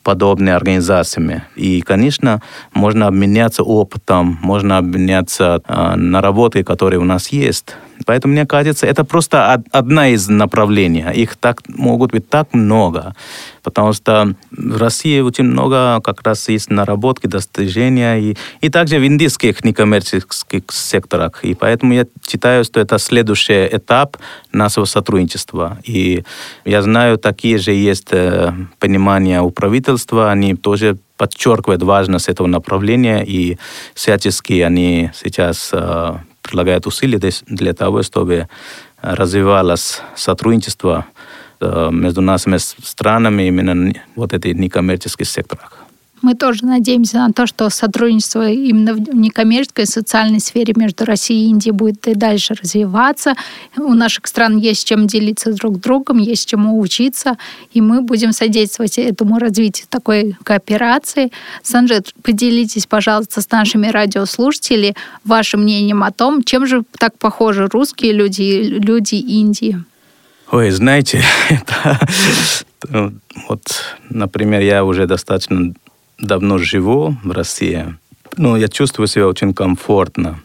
подобными 0.03 0.51
организациями. 0.51 1.43
И, 1.55 1.81
конечно, 1.81 2.41
можно 2.73 3.07
обменяться 3.07 3.63
опытом, 3.63 4.37
можно 4.41 4.77
обменяться 4.77 5.61
э, 5.65 5.95
наработкой, 5.95 6.63
которые 6.63 6.99
у 6.99 7.05
нас 7.05 7.29
есть. 7.29 7.75
Поэтому, 8.05 8.33
мне 8.33 8.45
кажется, 8.45 8.85
это 8.85 9.03
просто 9.03 9.63
одна 9.71 10.09
из 10.09 10.29
направлений. 10.29 11.05
Их 11.13 11.35
так 11.35 11.61
могут 11.67 12.11
быть 12.11 12.29
так 12.29 12.53
много. 12.53 13.15
Потому 13.63 13.93
что 13.93 14.35
в 14.51 14.77
России 14.77 15.21
очень 15.21 15.45
много 15.45 16.01
как 16.01 16.21
раз 16.23 16.49
есть 16.49 16.69
наработки, 16.69 17.27
достижения. 17.27 18.19
И, 18.19 18.37
и 18.61 18.69
также 18.69 18.99
в 18.99 19.05
индийских 19.05 19.63
некоммерческих 19.63 20.63
секторах. 20.69 21.43
И 21.43 21.53
поэтому 21.53 21.93
я 21.93 22.05
считаю, 22.27 22.63
что 22.63 22.79
это 22.79 22.97
следующий 22.97 23.67
этап 23.71 24.17
нашего 24.51 24.85
сотрудничества. 24.85 25.77
И 25.83 26.23
я 26.65 26.81
знаю, 26.81 27.17
такие 27.17 27.57
же 27.57 27.71
есть 27.71 28.09
э, 28.11 28.53
понимания 28.79 29.41
у 29.41 29.49
правительства. 29.49 30.31
Они 30.31 30.55
тоже 30.55 30.97
подчеркивают 31.17 31.83
важность 31.83 32.29
этого 32.29 32.47
направления, 32.47 33.23
и 33.23 33.57
всячески 33.93 34.61
они 34.61 35.11
сейчас 35.13 35.69
э, 35.71 36.15
прилагают 36.53 36.85
усилия 36.85 37.19
для 37.47 37.73
того, 37.73 38.03
чтобы 38.03 38.47
развивалось 39.01 40.01
сотрудничество 40.15 41.05
э, 41.59 41.89
между 41.91 42.21
нашими 42.21 42.57
странами 42.57 43.47
именно 43.47 43.93
вот 44.15 44.33
этих 44.33 44.53
некоммерческих 44.53 45.27
секторах. 45.27 45.82
Мы 46.23 46.35
тоже 46.35 46.65
надеемся 46.65 47.17
на 47.17 47.33
то, 47.33 47.45
что 47.45 47.69
сотрудничество 47.69 48.49
именно 48.49 48.93
в 48.93 49.13
некоммерческой 49.13 49.85
социальной 49.85 50.39
сфере 50.39 50.73
между 50.73 51.03
Россией 51.03 51.47
и 51.47 51.49
Индией 51.49 51.73
будет 51.73 52.07
и 52.07 52.15
дальше 52.15 52.53
развиваться. 52.53 53.35
У 53.75 53.93
наших 53.93 54.27
стран 54.27 54.55
есть 54.55 54.87
чем 54.87 55.05
делиться 55.05 55.51
друг 55.51 55.81
другом, 55.81 56.19
есть 56.19 56.47
чему 56.47 56.79
учиться, 56.79 57.37
и 57.73 57.81
мы 57.81 58.01
будем 58.01 58.31
содействовать 58.31 58.97
этому 58.97 59.37
развитию 59.37 59.85
такой 59.89 60.37
кооперации. 60.43 61.29
Санжит, 61.61 62.13
поделитесь, 62.23 62.87
пожалуйста, 62.87 63.41
с 63.41 63.51
нашими 63.51 63.87
радиослушателями 63.87 64.95
вашим 65.25 65.63
мнением 65.63 66.03
о 66.03 66.11
том, 66.11 66.41
чем 66.41 66.65
же 66.65 66.83
так 66.97 67.17
похожи 67.17 67.67
русские 67.67 68.13
люди 68.13 68.43
и 68.43 68.63
люди 68.79 69.15
Индии. 69.15 69.83
Ой, 70.49 70.71
знаете, 70.71 71.21
это, 71.49 71.99
вот, 73.49 73.61
например, 74.09 74.61
я 74.61 74.85
уже 74.85 75.05
достаточно 75.05 75.73
давно 76.17 76.57
живу 76.57 77.17
в 77.23 77.31
России, 77.31 77.95
но 78.37 78.57
я 78.57 78.67
чувствую 78.67 79.07
себя 79.07 79.27
очень 79.27 79.53
комфортно. 79.53 80.39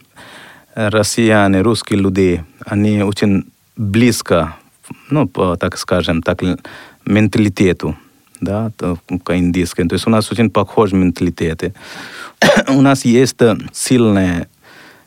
Россияне, 0.75 1.61
русские 1.61 1.99
люди, 1.99 2.45
они 2.65 3.03
очень 3.03 3.43
близко, 3.75 4.55
ну, 5.09 5.27
по, 5.27 5.55
так 5.57 5.77
скажем, 5.77 6.21
так, 6.21 6.41
менталитету, 7.05 7.97
да, 8.39 8.71
к 9.23 9.35
индийскому. 9.35 9.89
То 9.89 9.95
есть 9.95 10.07
у 10.07 10.09
нас 10.09 10.31
очень 10.31 10.49
похожи 10.49 10.95
менталитеты. 10.95 11.73
у 12.67 12.81
нас 12.81 13.05
есть 13.05 13.37
сильное 13.73 14.47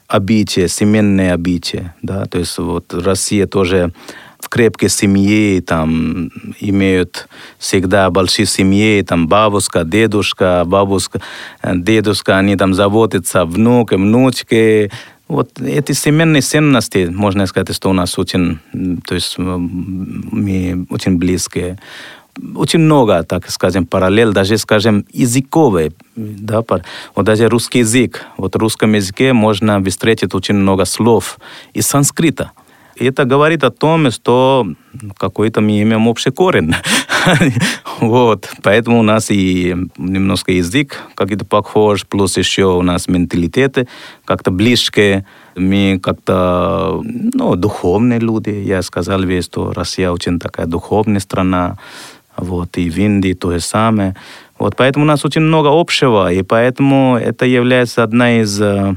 обичие, 0.09 0.68
семейное 0.68 1.33
обичие, 1.33 1.94
да, 2.03 2.27
то 2.27 2.38
есть 2.38 2.59
вот 2.59 2.92
Россия 2.92 3.46
тоже 3.46 3.94
в 4.42 4.48
крепкой 4.48 4.88
семье, 4.88 5.62
там, 5.62 6.31
имеют 6.59 7.28
всегда 7.59 8.11
большие 8.11 8.44
семьи, 8.44 9.02
там, 9.02 9.28
бабушка, 9.28 9.85
дедушка, 9.85 10.64
бабушка, 10.66 11.20
э, 11.62 11.72
дедушка, 11.76 12.38
они 12.38 12.57
там 12.57 12.74
заботятся, 12.74 13.44
внуки, 13.44 13.94
внучки, 13.94 14.90
вот 15.28 15.61
эти 15.61 15.92
семейные 15.92 16.42
ценности, 16.42 17.09
можно 17.11 17.46
сказать, 17.46 17.74
что 17.74 17.88
у 17.90 17.92
нас 17.92 18.18
очень, 18.18 18.59
то 19.07 19.14
есть 19.14 19.38
мы 19.38 20.87
очень 20.90 21.18
близкие. 21.18 21.78
Очень 22.57 22.81
много, 22.81 23.22
так 23.24 23.50
скажем, 23.50 23.87
параллель, 23.87 24.33
даже, 24.33 24.57
скажем, 24.59 25.05
языковые, 25.12 25.92
да, 26.16 26.62
вот 27.14 27.26
даже 27.26 27.48
русский 27.48 27.81
язык, 27.81 28.24
вот 28.38 28.55
в 28.55 28.59
русском 28.59 28.94
языке 28.94 29.35
можно 29.35 29.85
встретить 29.85 30.35
очень 30.35 30.55
много 30.55 30.87
слов 30.87 31.38
из 31.74 31.87
санскрита. 31.87 32.52
Это 32.96 33.24
говорит 33.24 33.64
о 33.64 33.70
том, 33.70 34.11
что 34.11 34.66
какой-то 35.16 35.61
мы 35.61 35.83
имеем 35.83 36.07
общий 36.07 36.31
корень. 36.31 36.74
вот. 38.00 38.48
Поэтому 38.62 39.00
у 39.00 39.02
нас 39.02 39.31
и 39.31 39.74
немножко 39.96 40.52
язык 40.52 40.98
как-то 41.14 41.44
похож, 41.44 42.07
плюс 42.07 42.37
еще 42.37 42.66
у 42.66 42.83
нас 42.83 43.09
менталитеты 43.09 43.88
как-то 44.24 44.50
близкие. 44.50 45.24
Мы 45.57 46.00
как-то, 46.02 47.00
ну, 47.02 47.57
духовные 47.57 48.18
люди. 48.18 48.50
Я 48.50 48.83
сказал 48.83 49.22
весь, 49.22 49.44
что 49.44 49.72
Россия 49.72 50.11
очень 50.11 50.38
такая 50.38 50.66
духовная 50.66 51.20
страна. 51.20 51.78
Вот. 52.37 52.76
И 52.78 52.90
в 52.90 52.98
Индии 52.98 53.35
то 53.35 53.52
же 53.52 53.61
самое. 53.61 54.16
Вот. 54.59 54.76
Поэтому 54.76 55.05
у 55.05 55.09
нас 55.09 55.24
очень 55.24 55.42
много 55.42 55.68
общего. 55.72 56.33
И 56.33 56.42
поэтому 56.42 57.16
это 57.16 57.46
является 57.46 58.02
одна 58.02 58.40
из 58.40 58.61
э, 58.61 58.94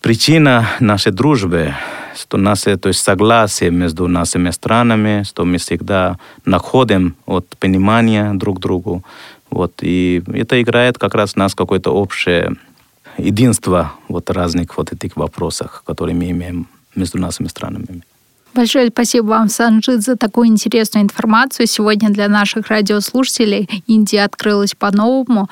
причин 0.00 0.48
нашей 0.80 1.12
дружбы 1.12 1.74
что 2.16 2.36
нас, 2.36 2.62
то 2.62 2.88
есть 2.88 3.00
согласие 3.00 3.70
между 3.70 4.08
нашими 4.08 4.50
странами, 4.50 5.22
что 5.24 5.44
мы 5.44 5.58
всегда 5.58 6.18
находим 6.44 7.14
вот, 7.26 7.46
понимание 7.58 8.32
друг 8.34 8.60
другу. 8.60 9.04
Вот, 9.50 9.72
и 9.82 10.22
это 10.32 10.60
играет 10.62 10.98
как 10.98 11.14
раз 11.14 11.32
у 11.36 11.38
нас 11.38 11.54
какое-то 11.54 11.90
общее 11.90 12.56
единство 13.18 13.92
вот 14.08 14.30
разных 14.30 14.76
вот 14.76 14.92
этих 14.92 15.16
вопросах, 15.16 15.82
которые 15.86 16.16
мы 16.16 16.30
имеем 16.30 16.66
между 16.94 17.18
нашими 17.18 17.48
странами. 17.48 18.02
Большое 18.54 18.88
спасибо 18.88 19.28
вам, 19.28 19.48
Санжит, 19.48 20.02
за 20.02 20.16
такую 20.16 20.48
интересную 20.48 21.04
информацию. 21.04 21.66
Сегодня 21.66 22.10
для 22.10 22.28
наших 22.28 22.68
радиослушателей 22.68 23.82
Индия 23.86 24.24
открылась 24.24 24.74
по-новому. 24.74 25.48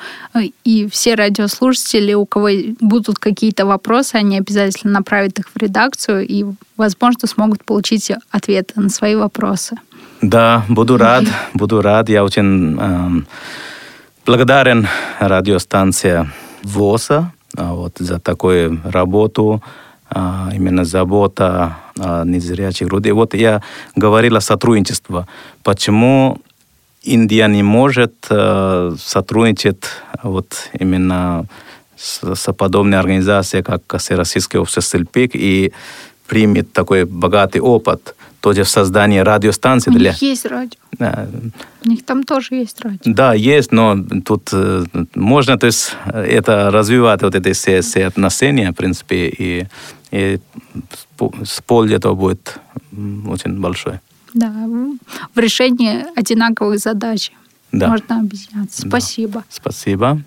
И 0.63 0.87
все 0.87 1.15
радиослушатели, 1.15 2.13
у 2.13 2.27
кого 2.27 2.49
будут 2.79 3.17
какие-то 3.17 3.65
вопросы, 3.65 4.15
они 4.15 4.37
обязательно 4.37 4.93
направят 4.93 5.39
их 5.39 5.47
в 5.47 5.57
редакцию 5.57 6.27
и, 6.27 6.45
возможно, 6.77 7.27
смогут 7.27 7.63
получить 7.63 8.11
ответы 8.29 8.79
на 8.79 8.89
свои 8.89 9.15
вопросы. 9.15 9.77
Да, 10.21 10.63
буду 10.69 10.97
рад, 10.97 11.23
буду 11.55 11.81
рад. 11.81 12.07
Я 12.07 12.23
очень 12.23 12.77
э, 12.79 13.21
благодарен 14.27 14.87
радиостанции 15.19 16.29
ВОСа 16.61 17.31
вот, 17.55 17.97
за 17.97 18.19
такую 18.19 18.79
работу, 18.83 19.63
э, 19.65 19.90
именно 20.13 20.83
забота 20.83 21.77
незрячих 21.95 22.91
людей. 22.91 23.11
Вот 23.13 23.33
я 23.33 23.61
говорил 23.95 24.35
о 24.35 24.41
сотрудничестве. 24.41 25.25
Почему 25.63 26.41
Индия 27.03 27.47
не 27.47 27.63
может 27.63 28.13
э, 28.29 28.95
сотрудничать 28.99 29.83
вот 30.21 30.69
именно 30.79 31.45
с, 31.97 32.35
с 32.35 32.53
подобной 32.53 32.99
организацией, 32.99 33.63
как 33.63 33.81
Всероссийское 33.97 34.61
общество 34.61 34.81
СельПИК, 34.81 35.31
и 35.33 35.73
примет 36.27 36.73
такой 36.73 37.05
богатый 37.05 37.59
опыт 37.59 38.15
тоже 38.39 38.63
в 38.63 38.69
создании 38.69 39.19
радиостанции. 39.19 39.91
У 39.91 39.93
для... 39.93 40.11
них 40.11 40.21
есть 40.21 40.45
радио. 40.45 40.79
Да. 40.97 41.27
У 41.85 41.89
них 41.89 42.05
там 42.05 42.23
тоже 42.23 42.55
есть 42.55 42.81
радио. 42.81 42.99
Да, 43.05 43.33
есть, 43.33 43.71
но 43.71 43.97
тут 44.23 44.49
э, 44.53 44.85
можно 45.15 45.57
то 45.57 45.67
есть, 45.67 45.95
это 46.05 46.69
развивать, 46.71 47.23
вот 47.23 47.35
эти 47.35 47.53
все, 47.53 47.81
все 47.81 48.05
отношения, 48.05 48.71
в 48.71 48.75
принципе, 48.75 49.27
и 49.27 49.67
и 50.11 50.39
польза 51.65 51.95
этого 51.95 52.15
будет 52.15 52.59
очень 53.27 53.59
большой. 53.59 53.99
Да, 54.33 54.53
в 55.35 55.39
решении 55.39 56.05
одинаковых 56.15 56.79
задач 56.79 57.31
да. 57.71 57.87
можно 57.87 58.19
объединяться. 58.19 58.87
Спасибо. 58.87 59.39
Да. 59.39 59.45
Спасибо. 59.49 60.21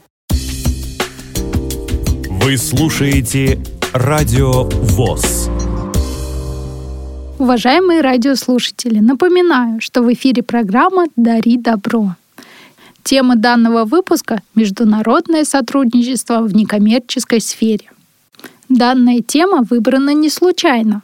Вы 2.42 2.58
слушаете 2.58 3.62
Радио 3.92 4.64
ВОЗ. 4.64 5.48
Уважаемые 7.38 8.00
радиослушатели, 8.00 8.98
напоминаю, 8.98 9.80
что 9.80 10.02
в 10.02 10.12
эфире 10.12 10.42
программа 10.42 11.06
«Дари 11.16 11.56
добро». 11.56 12.14
Тема 13.02 13.36
данного 13.36 13.84
выпуска– 13.84 14.40
международное 14.54 15.44
сотрудничество 15.44 16.40
в 16.40 16.54
некоммерческой 16.54 17.40
сфере. 17.40 17.90
Данная 18.68 19.20
тема 19.20 19.62
выбрана 19.68 20.14
не 20.14 20.30
случайно, 20.30 21.02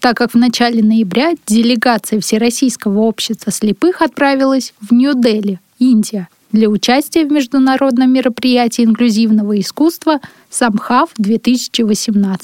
так 0.00 0.16
как 0.16 0.32
в 0.32 0.36
начале 0.36 0.82
ноября 0.82 1.34
делегация 1.46 2.20
Всероссийского 2.20 3.00
общества 3.00 3.52
слепых 3.52 4.00
отправилась 4.02 4.72
в 4.80 4.92
Нью-Дели, 4.92 5.60
Индия, 5.78 6.28
для 6.52 6.68
участия 6.68 7.24
в 7.24 7.32
международном 7.32 8.10
мероприятии 8.10 8.84
инклюзивного 8.84 9.60
искусства 9.60 10.20
«Самхав-2018». 10.50 12.38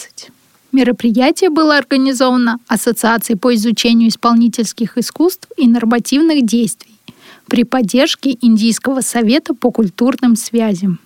Мероприятие 0.73 1.49
было 1.49 1.79
организовано 1.79 2.59
Ассоциацией 2.67 3.39
по 3.39 3.55
изучению 3.55 4.11
исполнительских 4.11 4.99
искусств 4.99 5.49
и 5.57 5.67
нормативных 5.67 6.45
действий 6.45 6.95
при 7.47 7.65
поддержке 7.65 8.37
Индийского 8.43 9.01
совета 9.01 9.55
по 9.55 9.71
культурным 9.71 10.37
связям. 10.37 10.99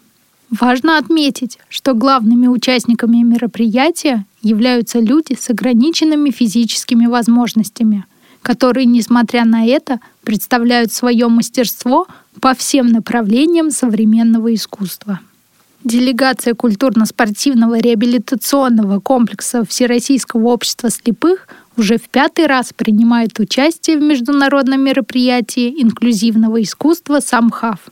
Важно 0.61 0.99
отметить, 0.99 1.59
что 1.71 1.95
главными 1.95 2.47
участниками 2.47 3.23
мероприятия 3.23 4.27
являются 4.43 5.01
люди 5.01 5.35
с 5.35 5.49
ограниченными 5.49 6.31
физическими 6.31 7.07
возможностями, 7.07 8.05
которые, 8.43 8.85
несмотря 8.85 9.47
на 9.47 9.65
это, 9.65 9.99
представляют 10.25 10.93
свое 10.93 11.29
мастерство 11.29 12.07
по 12.43 12.53
всем 12.53 12.89
направлениям 12.89 13.71
современного 13.71 14.53
искусства. 14.53 15.21
Делегация 15.85 16.55
культурно-спортивного 16.55 17.79
реабилитационного 17.81 19.01
комплекса 19.01 19.65
Всероссийского 19.65 20.49
общества 20.49 20.91
слепых 20.91 21.49
уже 21.79 21.97
в 21.97 22.11
пятый 22.11 22.47
раз 22.47 22.75
принимает 22.77 23.41
участие 23.41 23.97
в 23.97 24.03
международном 24.03 24.83
мероприятии 24.83 25.83
инклюзивного 25.83 26.63
искусства 26.63 27.21
«Самхав». 27.21 27.89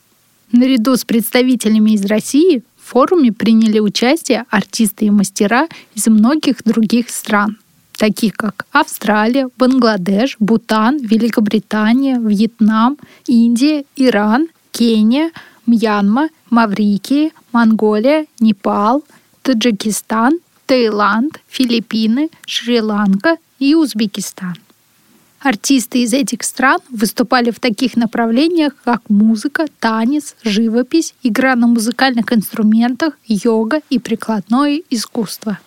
Наряду 0.53 0.97
с 0.97 1.05
представителями 1.05 1.93
из 1.93 2.05
России 2.07 2.65
в 2.77 2.91
форуме 2.91 3.33
приняли 3.33 3.79
участие 3.79 4.47
артисты 4.51 5.05
и 5.05 5.11
мастера 5.11 5.69
из 5.95 6.09
многих 6.09 6.65
других 6.65 7.09
стран, 7.11 7.59
таких 7.97 8.35
как 8.35 8.67
Австралия, 8.73 9.49
Бангладеш, 9.57 10.37
Бутан, 10.41 10.99
Великобритания, 10.99 12.19
Вьетнам, 12.19 12.99
Индия, 13.29 13.85
Иран, 13.95 14.49
Кения, 14.73 15.31
Мьянма, 15.67 16.31
Маврикия, 16.51 17.31
Монголия, 17.53 18.27
Непал, 18.41 19.05
Таджикистан, 19.43 20.41
Таиланд, 20.67 21.41
Филиппины, 21.49 22.29
Шри-Ланка 22.45 23.37
и 23.61 23.77
Узбекистан. 23.77 24.57
Артисты 25.40 26.03
из 26.03 26.12
этих 26.12 26.42
стран 26.42 26.81
выступали 26.90 27.50
в 27.50 27.61
таких 27.61 27.96
направлениях, 27.96 28.74
как 28.85 29.09
музыка, 29.09 29.66
танец, 29.79 30.37
живопись, 30.44 31.14
игра 31.22 31.57
на 31.57 31.66
музыкальных 31.66 32.33
инструментах, 32.33 33.14
йога 33.26 33.81
и 33.88 33.98
прикладное 33.98 34.83
искусство. 34.90 35.59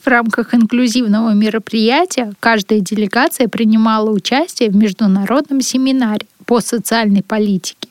В 0.00 0.06
рамках 0.06 0.54
инклюзивного 0.54 1.34
мероприятия 1.34 2.32
каждая 2.38 2.80
делегация 2.80 3.48
принимала 3.48 4.10
участие 4.10 4.70
в 4.70 4.76
международном 4.76 5.60
семинаре 5.60 6.26
по 6.46 6.60
социальной 6.60 7.22
политике 7.24 7.88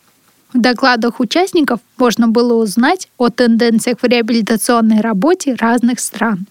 в 0.57 0.61
докладах 0.61 1.19
участников 1.19 1.79
можно 1.97 2.27
было 2.27 2.53
узнать 2.53 3.09
о 3.17 3.29
тенденциях 3.29 3.99
в 4.01 4.05
реабилитационной 4.05 5.01
работе 5.01 5.55
разных 5.55 5.99
стран. 5.99 6.47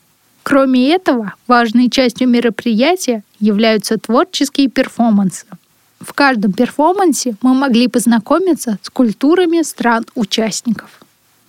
Кроме 0.48 0.90
этого, 0.90 1.35
важной 1.48 1.90
частью 1.90 2.28
мероприятия 2.28 3.24
являются 3.40 3.98
творческие 3.98 4.68
перформансы. 4.68 5.44
В 5.98 6.12
каждом 6.12 6.52
перформансе 6.52 7.35
мы 7.42 7.52
могли 7.52 7.88
познакомиться 7.88 8.78
с 8.80 8.88
культурами 8.88 9.62
стран-участников. 9.62 11.00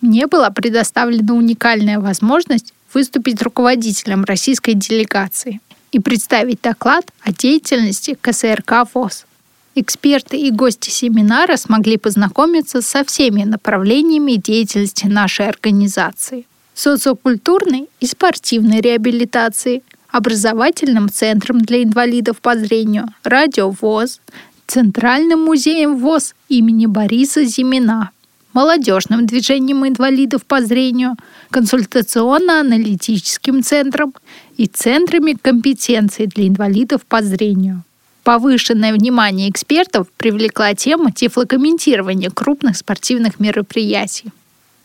Мне 0.01 0.25
была 0.25 0.49
предоставлена 0.49 1.36
уникальная 1.36 1.99
возможность 1.99 2.73
выступить 2.91 3.39
руководителем 3.43 4.23
российской 4.23 4.73
делегации 4.73 5.62
и 5.91 5.99
представить 5.99 6.63
доклад 6.63 7.05
о 7.21 7.31
деятельности 7.31 8.17
КСРК 8.19 8.88
ВОЗ– 8.95 9.27
Эксперты 9.79 10.38
и 10.38 10.49
гости 10.49 10.89
семинара 10.89 11.55
смогли 11.55 11.97
познакомиться 11.97 12.81
со 12.81 13.03
всеми 13.03 13.43
направлениями 13.43 14.31
деятельности 14.31 15.05
нашей 15.05 15.47
организации. 15.47 16.46
Социокультурной 16.77 17.89
и 17.99 18.05
спортивной 18.05 18.79
реабилитации, 18.81 19.81
образовательным 20.09 21.09
центром 21.09 21.59
для 21.59 21.81
инвалидов 21.81 22.37
по 22.39 22.55
зрению, 22.55 23.07
радио 23.23 23.71
ВОЗ, 23.71 24.21
Центральным 24.67 25.43
музеем 25.43 25.97
ВОЗ 25.97 26.35
имени 26.49 26.85
Бориса 26.85 27.45
Зимина, 27.45 28.11
молодежным 28.53 29.25
движением 29.25 29.87
инвалидов 29.87 30.45
по 30.45 30.61
зрению, 30.61 31.15
консультационно-аналитическим 31.49 33.63
центром 33.63 34.13
и 34.57 34.67
центрами 34.67 35.33
компетенции 35.33 36.27
для 36.27 36.47
инвалидов 36.47 37.01
по 37.07 37.23
зрению. 37.23 37.81
Повышенное 38.21 38.93
внимание 38.93 39.49
экспертов 39.49 40.09
привлекла 40.15 40.75
тема 40.75 41.11
тифлокомментирования 41.11 42.29
крупных 42.29 42.77
спортивных 42.77 43.39
мероприятий. 43.39 44.31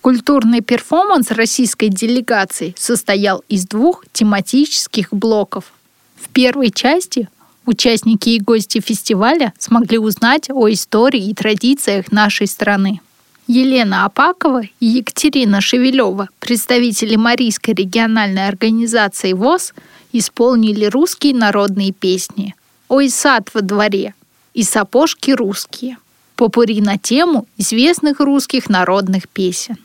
Культурный 0.03 0.61
перформанс 0.62 1.31
российской 1.31 1.88
делегации 1.88 2.75
состоял 2.77 3.45
из 3.49 3.67
двух 3.67 4.05
тематических 4.12 5.09
блоков. 5.12 5.73
В 6.17 6.29
первой 6.29 6.71
части 6.71 7.29
участники 7.67 8.31
и 8.31 8.41
гости 8.41 8.81
фестиваля 8.81 9.53
смогли 9.59 9.99
узнать 9.99 10.51
о 10.51 10.69
истории 10.69 11.29
и 11.29 11.35
традициях 11.35 12.11
нашей 12.11 12.49
страны. 12.49 13.01
Елена 13.47 14.05
Апакова 14.05 14.62
и 14.81 14.87
Екатерина 14.87 15.61
Шевелева, 15.61 16.29
представители 16.41 17.15
Марийской 17.17 17.73
региональной 17.75 18.49
организации 18.49 19.33
ВОЗ, 19.33 19.73
исполнили 20.12 20.87
русские 20.87 21.35
народные 21.35 21.93
песни– 21.93 22.55
«Ой, 22.88 23.09
сад 23.09 23.49
во 23.55 23.62
дворе» 23.62 24.15
и 24.53 24.65
«Сапожки 24.65 25.31
русские» 25.31 25.97
попури 26.37 26.81
на 26.81 26.99
тему 26.99 27.47
известных 27.57 28.21
русских 28.21 28.69
народных 28.69 29.29
песен. 29.29 29.79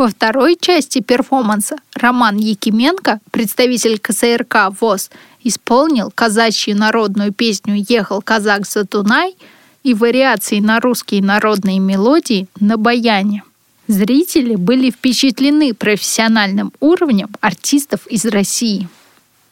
Во 0.00 0.08
второй 0.08 0.56
части 0.58 1.02
перформанса 1.02 1.76
Роман 1.94 2.38
Якименко, 2.38 3.20
представитель 3.30 3.98
КСРК 3.98 4.70
ВОЗ, 4.80 5.10
исполнил 5.44 6.10
казачью 6.10 6.74
народную 6.74 7.34
песню 7.34 7.84
«Ехал 7.86 8.22
казак 8.22 8.66
за 8.66 8.84
Дунай» 8.84 9.36
и 9.82 9.92
вариации 9.92 10.60
на 10.60 10.80
русские 10.80 11.22
народные 11.22 11.80
мелодии 11.80 12.48
на 12.58 12.78
баяне. 12.78 13.42
Зрители 13.88 14.54
были 14.54 14.90
впечатлены 14.90 15.74
профессиональным 15.74 16.72
уровнем 16.80 17.28
артистов 17.42 18.06
из 18.06 18.24
России– 18.24 18.88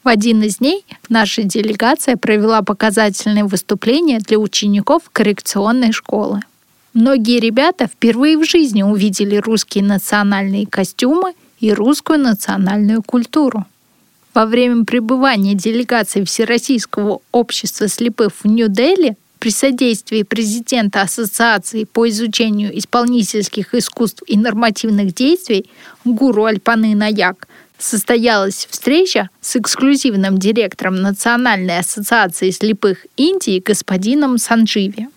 в 0.05 0.09
один 0.09 0.43
из 0.43 0.59
дней 0.59 0.87
наша 1.11 1.43
делегация 1.43 2.17
провела 2.17 2.63
показательные 2.63 3.45
выступления 3.45 4.21
для 4.21 4.39
учеников 4.39 5.03
коррекционной 5.13 5.93
школы. 5.93 6.41
Многие 6.95 7.39
ребята 7.39 7.87
впервые 7.87 8.37
в 8.39 8.45
жизни 8.45 8.83
увидели 8.83 9.37
русские 9.37 9.85
национальные 9.85 10.67
костюмы 10.67 11.35
и 11.61 11.73
русскую 11.73 12.19
национальную 12.19 13.03
культуру. 13.03 13.67
Во 14.35 14.47
время 14.47 14.85
пребывания 14.85 15.55
делегации 15.55 16.25
Всероссийского 16.25 17.21
общества 17.33 17.89
слепых 17.89 18.33
в 18.43 18.45
Нью-Дели 18.47 19.17
при 19.39 19.51
содействии 19.51 20.23
президента 20.23 21.03
Ассоциации 21.03 21.85
по 21.85 22.09
изучению 22.09 22.77
исполнительских 22.77 23.75
искусств 23.75 24.23
и 24.27 24.37
нормативных 24.37 25.15
действий 25.15 25.67
Гуру 26.05 26.45
Альпаны 26.45 26.95
Наяк 26.95 27.47
состоялась 27.79 28.67
встреча 28.71 29.31
с 29.41 29.57
эксклюзивным 29.57 30.39
директором 30.39 31.01
Национальной 31.01 31.79
ассоциации 31.79 32.51
слепых 32.51 33.07
Индии 33.17 33.63
господином 33.65 34.39
Сандживи. 34.39 35.09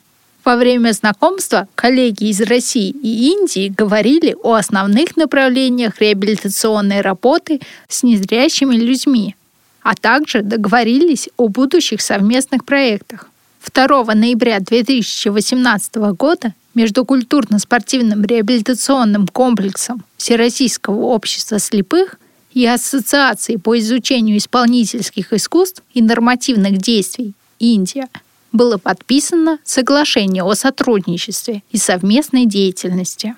Во 0.43 0.55
время 0.55 0.91
знакомства 0.91 1.67
коллеги 1.75 2.25
из 2.25 2.41
России 2.41 2.89
и 2.89 3.31
Индии 3.31 3.69
говорили 3.69 4.35
о 4.41 4.55
основных 4.55 5.15
направлениях 5.15 6.01
реабилитационной 6.01 7.01
работы 7.01 7.61
с 7.87 8.01
незрящими 8.01 8.75
людьми, 8.75 9.35
а 9.83 9.93
также 9.93 10.41
договорились 10.41 11.29
о 11.37 11.47
будущих 11.47 12.01
совместных 12.01 12.65
проектах. 12.65 13.29
2 13.71 14.15
ноября 14.15 14.59
2018 14.59 15.95
года 16.17 16.55
между 16.73 17.05
культурно-спортивным 17.05 18.23
реабилитационным 18.25 19.27
комплексом 19.27 20.03
Всероссийского 20.17 21.03
общества 21.05 21.59
слепых 21.59 22.17
и 22.53 22.65
Ассоциации 22.65 23.57
по 23.57 23.77
изучению 23.77 24.37
исполнительских 24.37 25.33
искусств 25.33 25.83
и 25.93 26.01
нормативных 26.01 26.79
действий 26.79 27.33
Индия 27.59 28.07
было 28.51 28.77
подписано 28.77 29.59
соглашение 29.63 30.43
о 30.43 30.53
сотрудничестве 30.55 31.63
и 31.71 31.77
совместной 31.77 32.45
деятельности. 32.45 33.35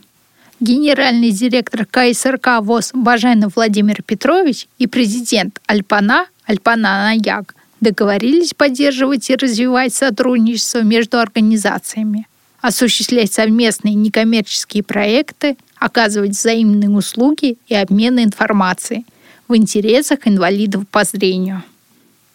Генеральный 0.60 1.32
директор 1.32 1.86
КСРК 1.86 2.62
ВОЗ 2.62 2.92
Баженов 2.94 3.56
Владимир 3.56 4.02
Петрович 4.02 4.68
и 4.78 4.88
президент 4.88 5.60
Альпана 5.66 6.28
Альпана 6.46 7.04
Наяк 7.04 7.56
договорились 7.82 8.54
поддерживать 8.54 9.30
и 9.30 9.36
развивать 9.36 9.94
сотрудничество 9.94 10.80
между 10.84 11.20
организациями, 11.20 12.28
осуществлять 12.62 13.34
совместные 13.34 13.94
некоммерческие 13.94 14.84
проекты, 14.84 15.58
оказывать 15.78 16.32
взаимные 16.32 16.90
услуги 16.90 17.58
и 17.68 17.76
обмен 17.76 18.24
информацией 18.24 19.06
в 19.48 19.56
интересах 19.56 20.20
инвалидов 20.26 20.88
по 20.90 21.04
зрению. 21.04 21.64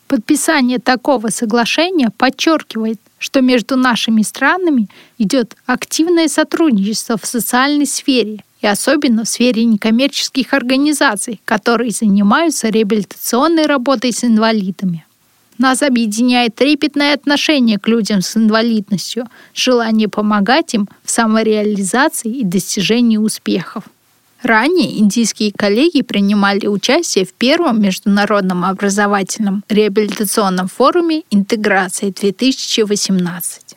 Подписание 0.09 0.79
такого 0.79 1.29
соглашения 1.29 2.11
подчеркивает, 2.17 2.99
что 3.19 3.43
между 3.43 3.77
нашими 3.77 4.23
странами 4.23 4.89
идет 5.19 5.55
активное 5.67 6.29
сотрудничество 6.29 7.19
в 7.19 7.27
социальной 7.27 7.87
сфере 7.87 8.43
и 8.63 8.67
особенно 8.67 9.25
в 9.25 9.29
сфере 9.29 9.65
некоммерческих 9.65 10.55
организаций, 10.55 11.43
которые 11.45 11.91
занимаются 11.91 12.69
реабилитационной 12.69 13.67
работой 13.67 14.15
с 14.15 14.25
инвалидами. 14.25 15.05
Нас 15.59 15.83
объединяет 15.83 16.55
трепетное 16.55 17.13
отношение 17.13 17.79
к 17.79 17.87
людям 17.87 18.23
с 18.23 18.35
инвалидностью, 18.35 19.29
желание 19.55 20.09
помогать 20.09 20.73
им 20.73 20.89
в 21.05 21.11
самореализации 21.11 22.31
и 22.31 22.45
достижении 22.45 23.19
успехов. 23.19 23.85
Ранее 24.43 24.99
индийские 25.01 25.53
коллеги 25.53 26.03
принимали 26.03 26.67
участие 26.69 27.25
в 27.27 27.33
первом 27.33 27.83
международном 27.83 28.65
образовательном 28.65 29.65
реабилитационном 29.69 30.69
форуме 30.69 31.25
«Интеграция-2018». 31.31 33.75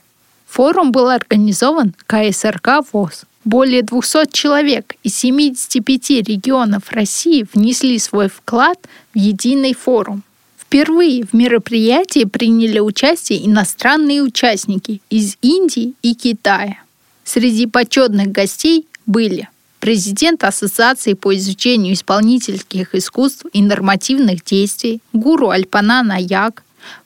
Форум 0.47 0.91
был 0.91 1.09
организован 1.09 1.95
КСРК 2.05 2.83
ВОЗ. 2.91 3.23
Более 3.43 3.81
200 3.81 4.31
человек 4.31 4.93
из 5.01 5.15
75 5.15 6.27
регионов 6.27 6.91
России 6.91 7.43
внесли 7.53 7.97
свой 7.97 8.29
вклад 8.29 8.77
в 9.15 9.17
единый 9.17 9.73
форум. 9.73 10.21
Впервые 10.59 11.25
в 11.25 11.33
мероприятии 11.33 12.25
приняли 12.25 12.77
участие 12.79 13.43
иностранные 13.47 14.21
участники 14.21 15.01
из 15.09 15.37
Индии 15.41 15.95
и 16.03 16.13
Китая. 16.13 16.83
Среди 17.23 17.65
почетных 17.65 18.31
гостей 18.31 18.85
были 19.07 19.49
президент 19.81 20.43
Ассоциации 20.43 21.13
по 21.13 21.35
изучению 21.35 21.95
исполнительских 21.95 22.95
искусств 22.95 23.45
и 23.51 23.61
нормативных 23.61 24.45
действий 24.45 25.01
Гуру 25.11 25.49
Альпана 25.49 26.03
Наяк, 26.03 26.63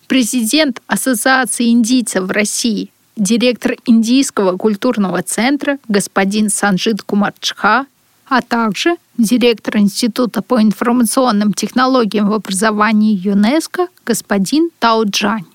президент 0.08 0.82
Ассоциации 0.86 1.70
индийцев 1.70 2.26
в 2.26 2.32
России, 2.32 2.92
директор 3.16 3.78
Индийского 3.86 4.58
культурного 4.58 5.24
центра 5.24 5.80
господин 5.88 6.50
Санжит 6.50 7.02
Кумарчха, 7.02 7.86
а 8.28 8.42
также 8.42 8.98
директор 9.18 9.78
Института 9.78 10.42
по 10.42 10.62
информационным 10.62 11.54
технологиям 11.54 12.30
в 12.30 12.34
образовании 12.34 13.16
ЮНЕСКО 13.16 13.88
господин 14.06 14.70
Тао 14.80 15.04
Джань. 15.04 15.46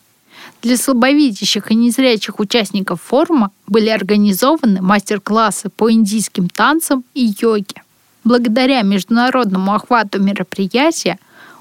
Для 0.62 0.76
слабовидящих 0.76 1.70
и 1.70 1.74
незрячих 1.74 2.38
участников 2.38 3.00
форума 3.00 3.50
были 3.66 3.88
организованы 3.88 4.82
мастер-классы 4.82 5.70
по 5.70 5.90
индийским 5.90 6.50
танцам 6.50 7.02
и 7.14 7.32
йоге. 7.40 7.82
Благодаря 8.24 8.82
международному 8.82 9.74
охвату 9.74 10.20
мероприятия 10.22 11.18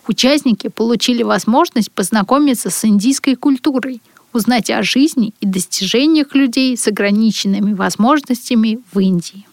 участники 0.07 0.67
получили 0.67 1.23
возможность 1.23 1.91
познакомиться 1.91 2.69
с 2.69 2.83
индийской 2.83 3.35
культурой, 3.35 4.01
узнать 4.33 4.69
о 4.69 4.83
жизни 4.83 5.33
и 5.39 5.45
достижениях 5.45 6.35
людей 6.35 6.75
с 6.75 6.85
ограниченными 6.87 7.73
возможностями 7.73 8.79
в 8.91 8.99
Индии. 8.99 9.47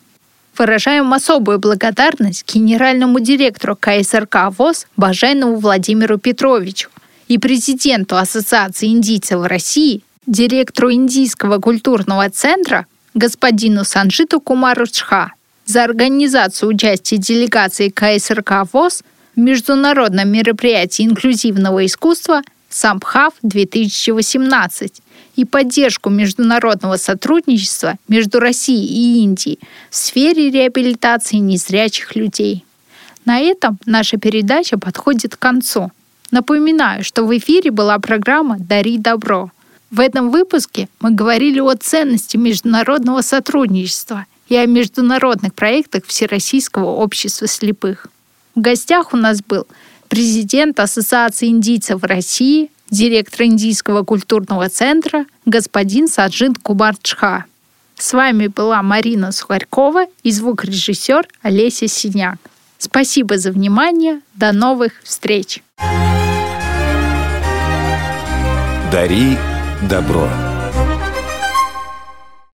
Выражаем 0.58 1.12
особую 1.12 1.60
благодарность 1.60 2.52
генеральному 2.52 3.20
директору 3.20 3.76
КСРК 3.76 4.50
ВОЗ 4.58 4.88
Баженову 4.96 5.56
Владимиру 5.56 6.18
Петровичу 6.18 6.88
и 7.28 7.38
президенту 7.38 8.16
Ассоциации 8.16 8.88
индийцев 8.88 9.44
России, 9.44 10.02
директору 10.26 10.92
Индийского 10.92 11.58
культурного 11.58 12.28
центра 12.30 12.86
господину 13.14 13.84
Санжиту 13.84 14.40
Кумару 14.40 14.86
Чха 14.86 15.32
за 15.64 15.84
организацию 15.84 16.68
участия 16.68 17.16
делегации 17.16 17.88
КСРК 17.88 18.68
ВОЗ 18.72 19.02
в 19.34 19.40
международном 19.40 20.28
мероприятии 20.28 21.04
инклюзивного 21.04 21.86
искусства 21.86 22.42
«Самбхав-2018» 22.70 24.92
и 25.36 25.44
поддержку 25.44 26.10
международного 26.10 26.96
сотрудничества 26.96 27.96
между 28.08 28.40
Россией 28.40 28.86
и 28.86 29.22
Индией 29.22 29.60
в 29.90 29.96
сфере 29.96 30.50
реабилитации 30.50 31.36
незрячих 31.36 32.16
людей. 32.16 32.64
На 33.24 33.38
этом 33.40 33.78
наша 33.86 34.18
передача 34.18 34.78
подходит 34.78 35.36
к 35.36 35.38
концу. 35.38 35.90
Напоминаю, 36.30 37.04
что 37.04 37.24
в 37.24 37.36
эфире 37.36 37.70
была 37.70 37.98
программа 37.98 38.56
«Дари 38.58 38.98
добро». 38.98 39.50
В 39.90 40.00
этом 40.00 40.30
выпуске 40.30 40.88
мы 41.00 41.12
говорили 41.12 41.60
о 41.60 41.74
ценности 41.74 42.36
международного 42.36 43.20
сотрудничества 43.22 44.26
и 44.48 44.56
о 44.56 44.66
международных 44.66 45.54
проектах 45.54 46.04
Всероссийского 46.06 46.90
общества 46.90 47.46
слепых. 47.46 48.08
В 48.54 48.60
гостях 48.60 49.14
у 49.14 49.16
нас 49.16 49.40
был 49.42 49.66
президент 50.08 50.80
Ассоциации 50.80 51.48
индийцев 51.48 52.02
России 52.02 52.70
директор 52.90 53.42
Индийского 53.42 54.02
культурного 54.02 54.68
центра 54.68 55.26
господин 55.44 56.08
Саджин 56.08 56.54
Кубарчха. 56.54 57.44
С 57.96 58.12
вами 58.12 58.48
была 58.48 58.82
Марина 58.82 59.32
Сухарькова 59.32 60.06
и 60.22 60.30
звукорежиссер 60.30 61.26
Олеся 61.42 61.88
Синяк. 61.88 62.38
Спасибо 62.78 63.38
за 63.38 63.52
внимание. 63.52 64.20
До 64.34 64.52
новых 64.52 64.92
встреч. 65.02 65.62
Дари 68.90 69.36
добро. 69.82 70.45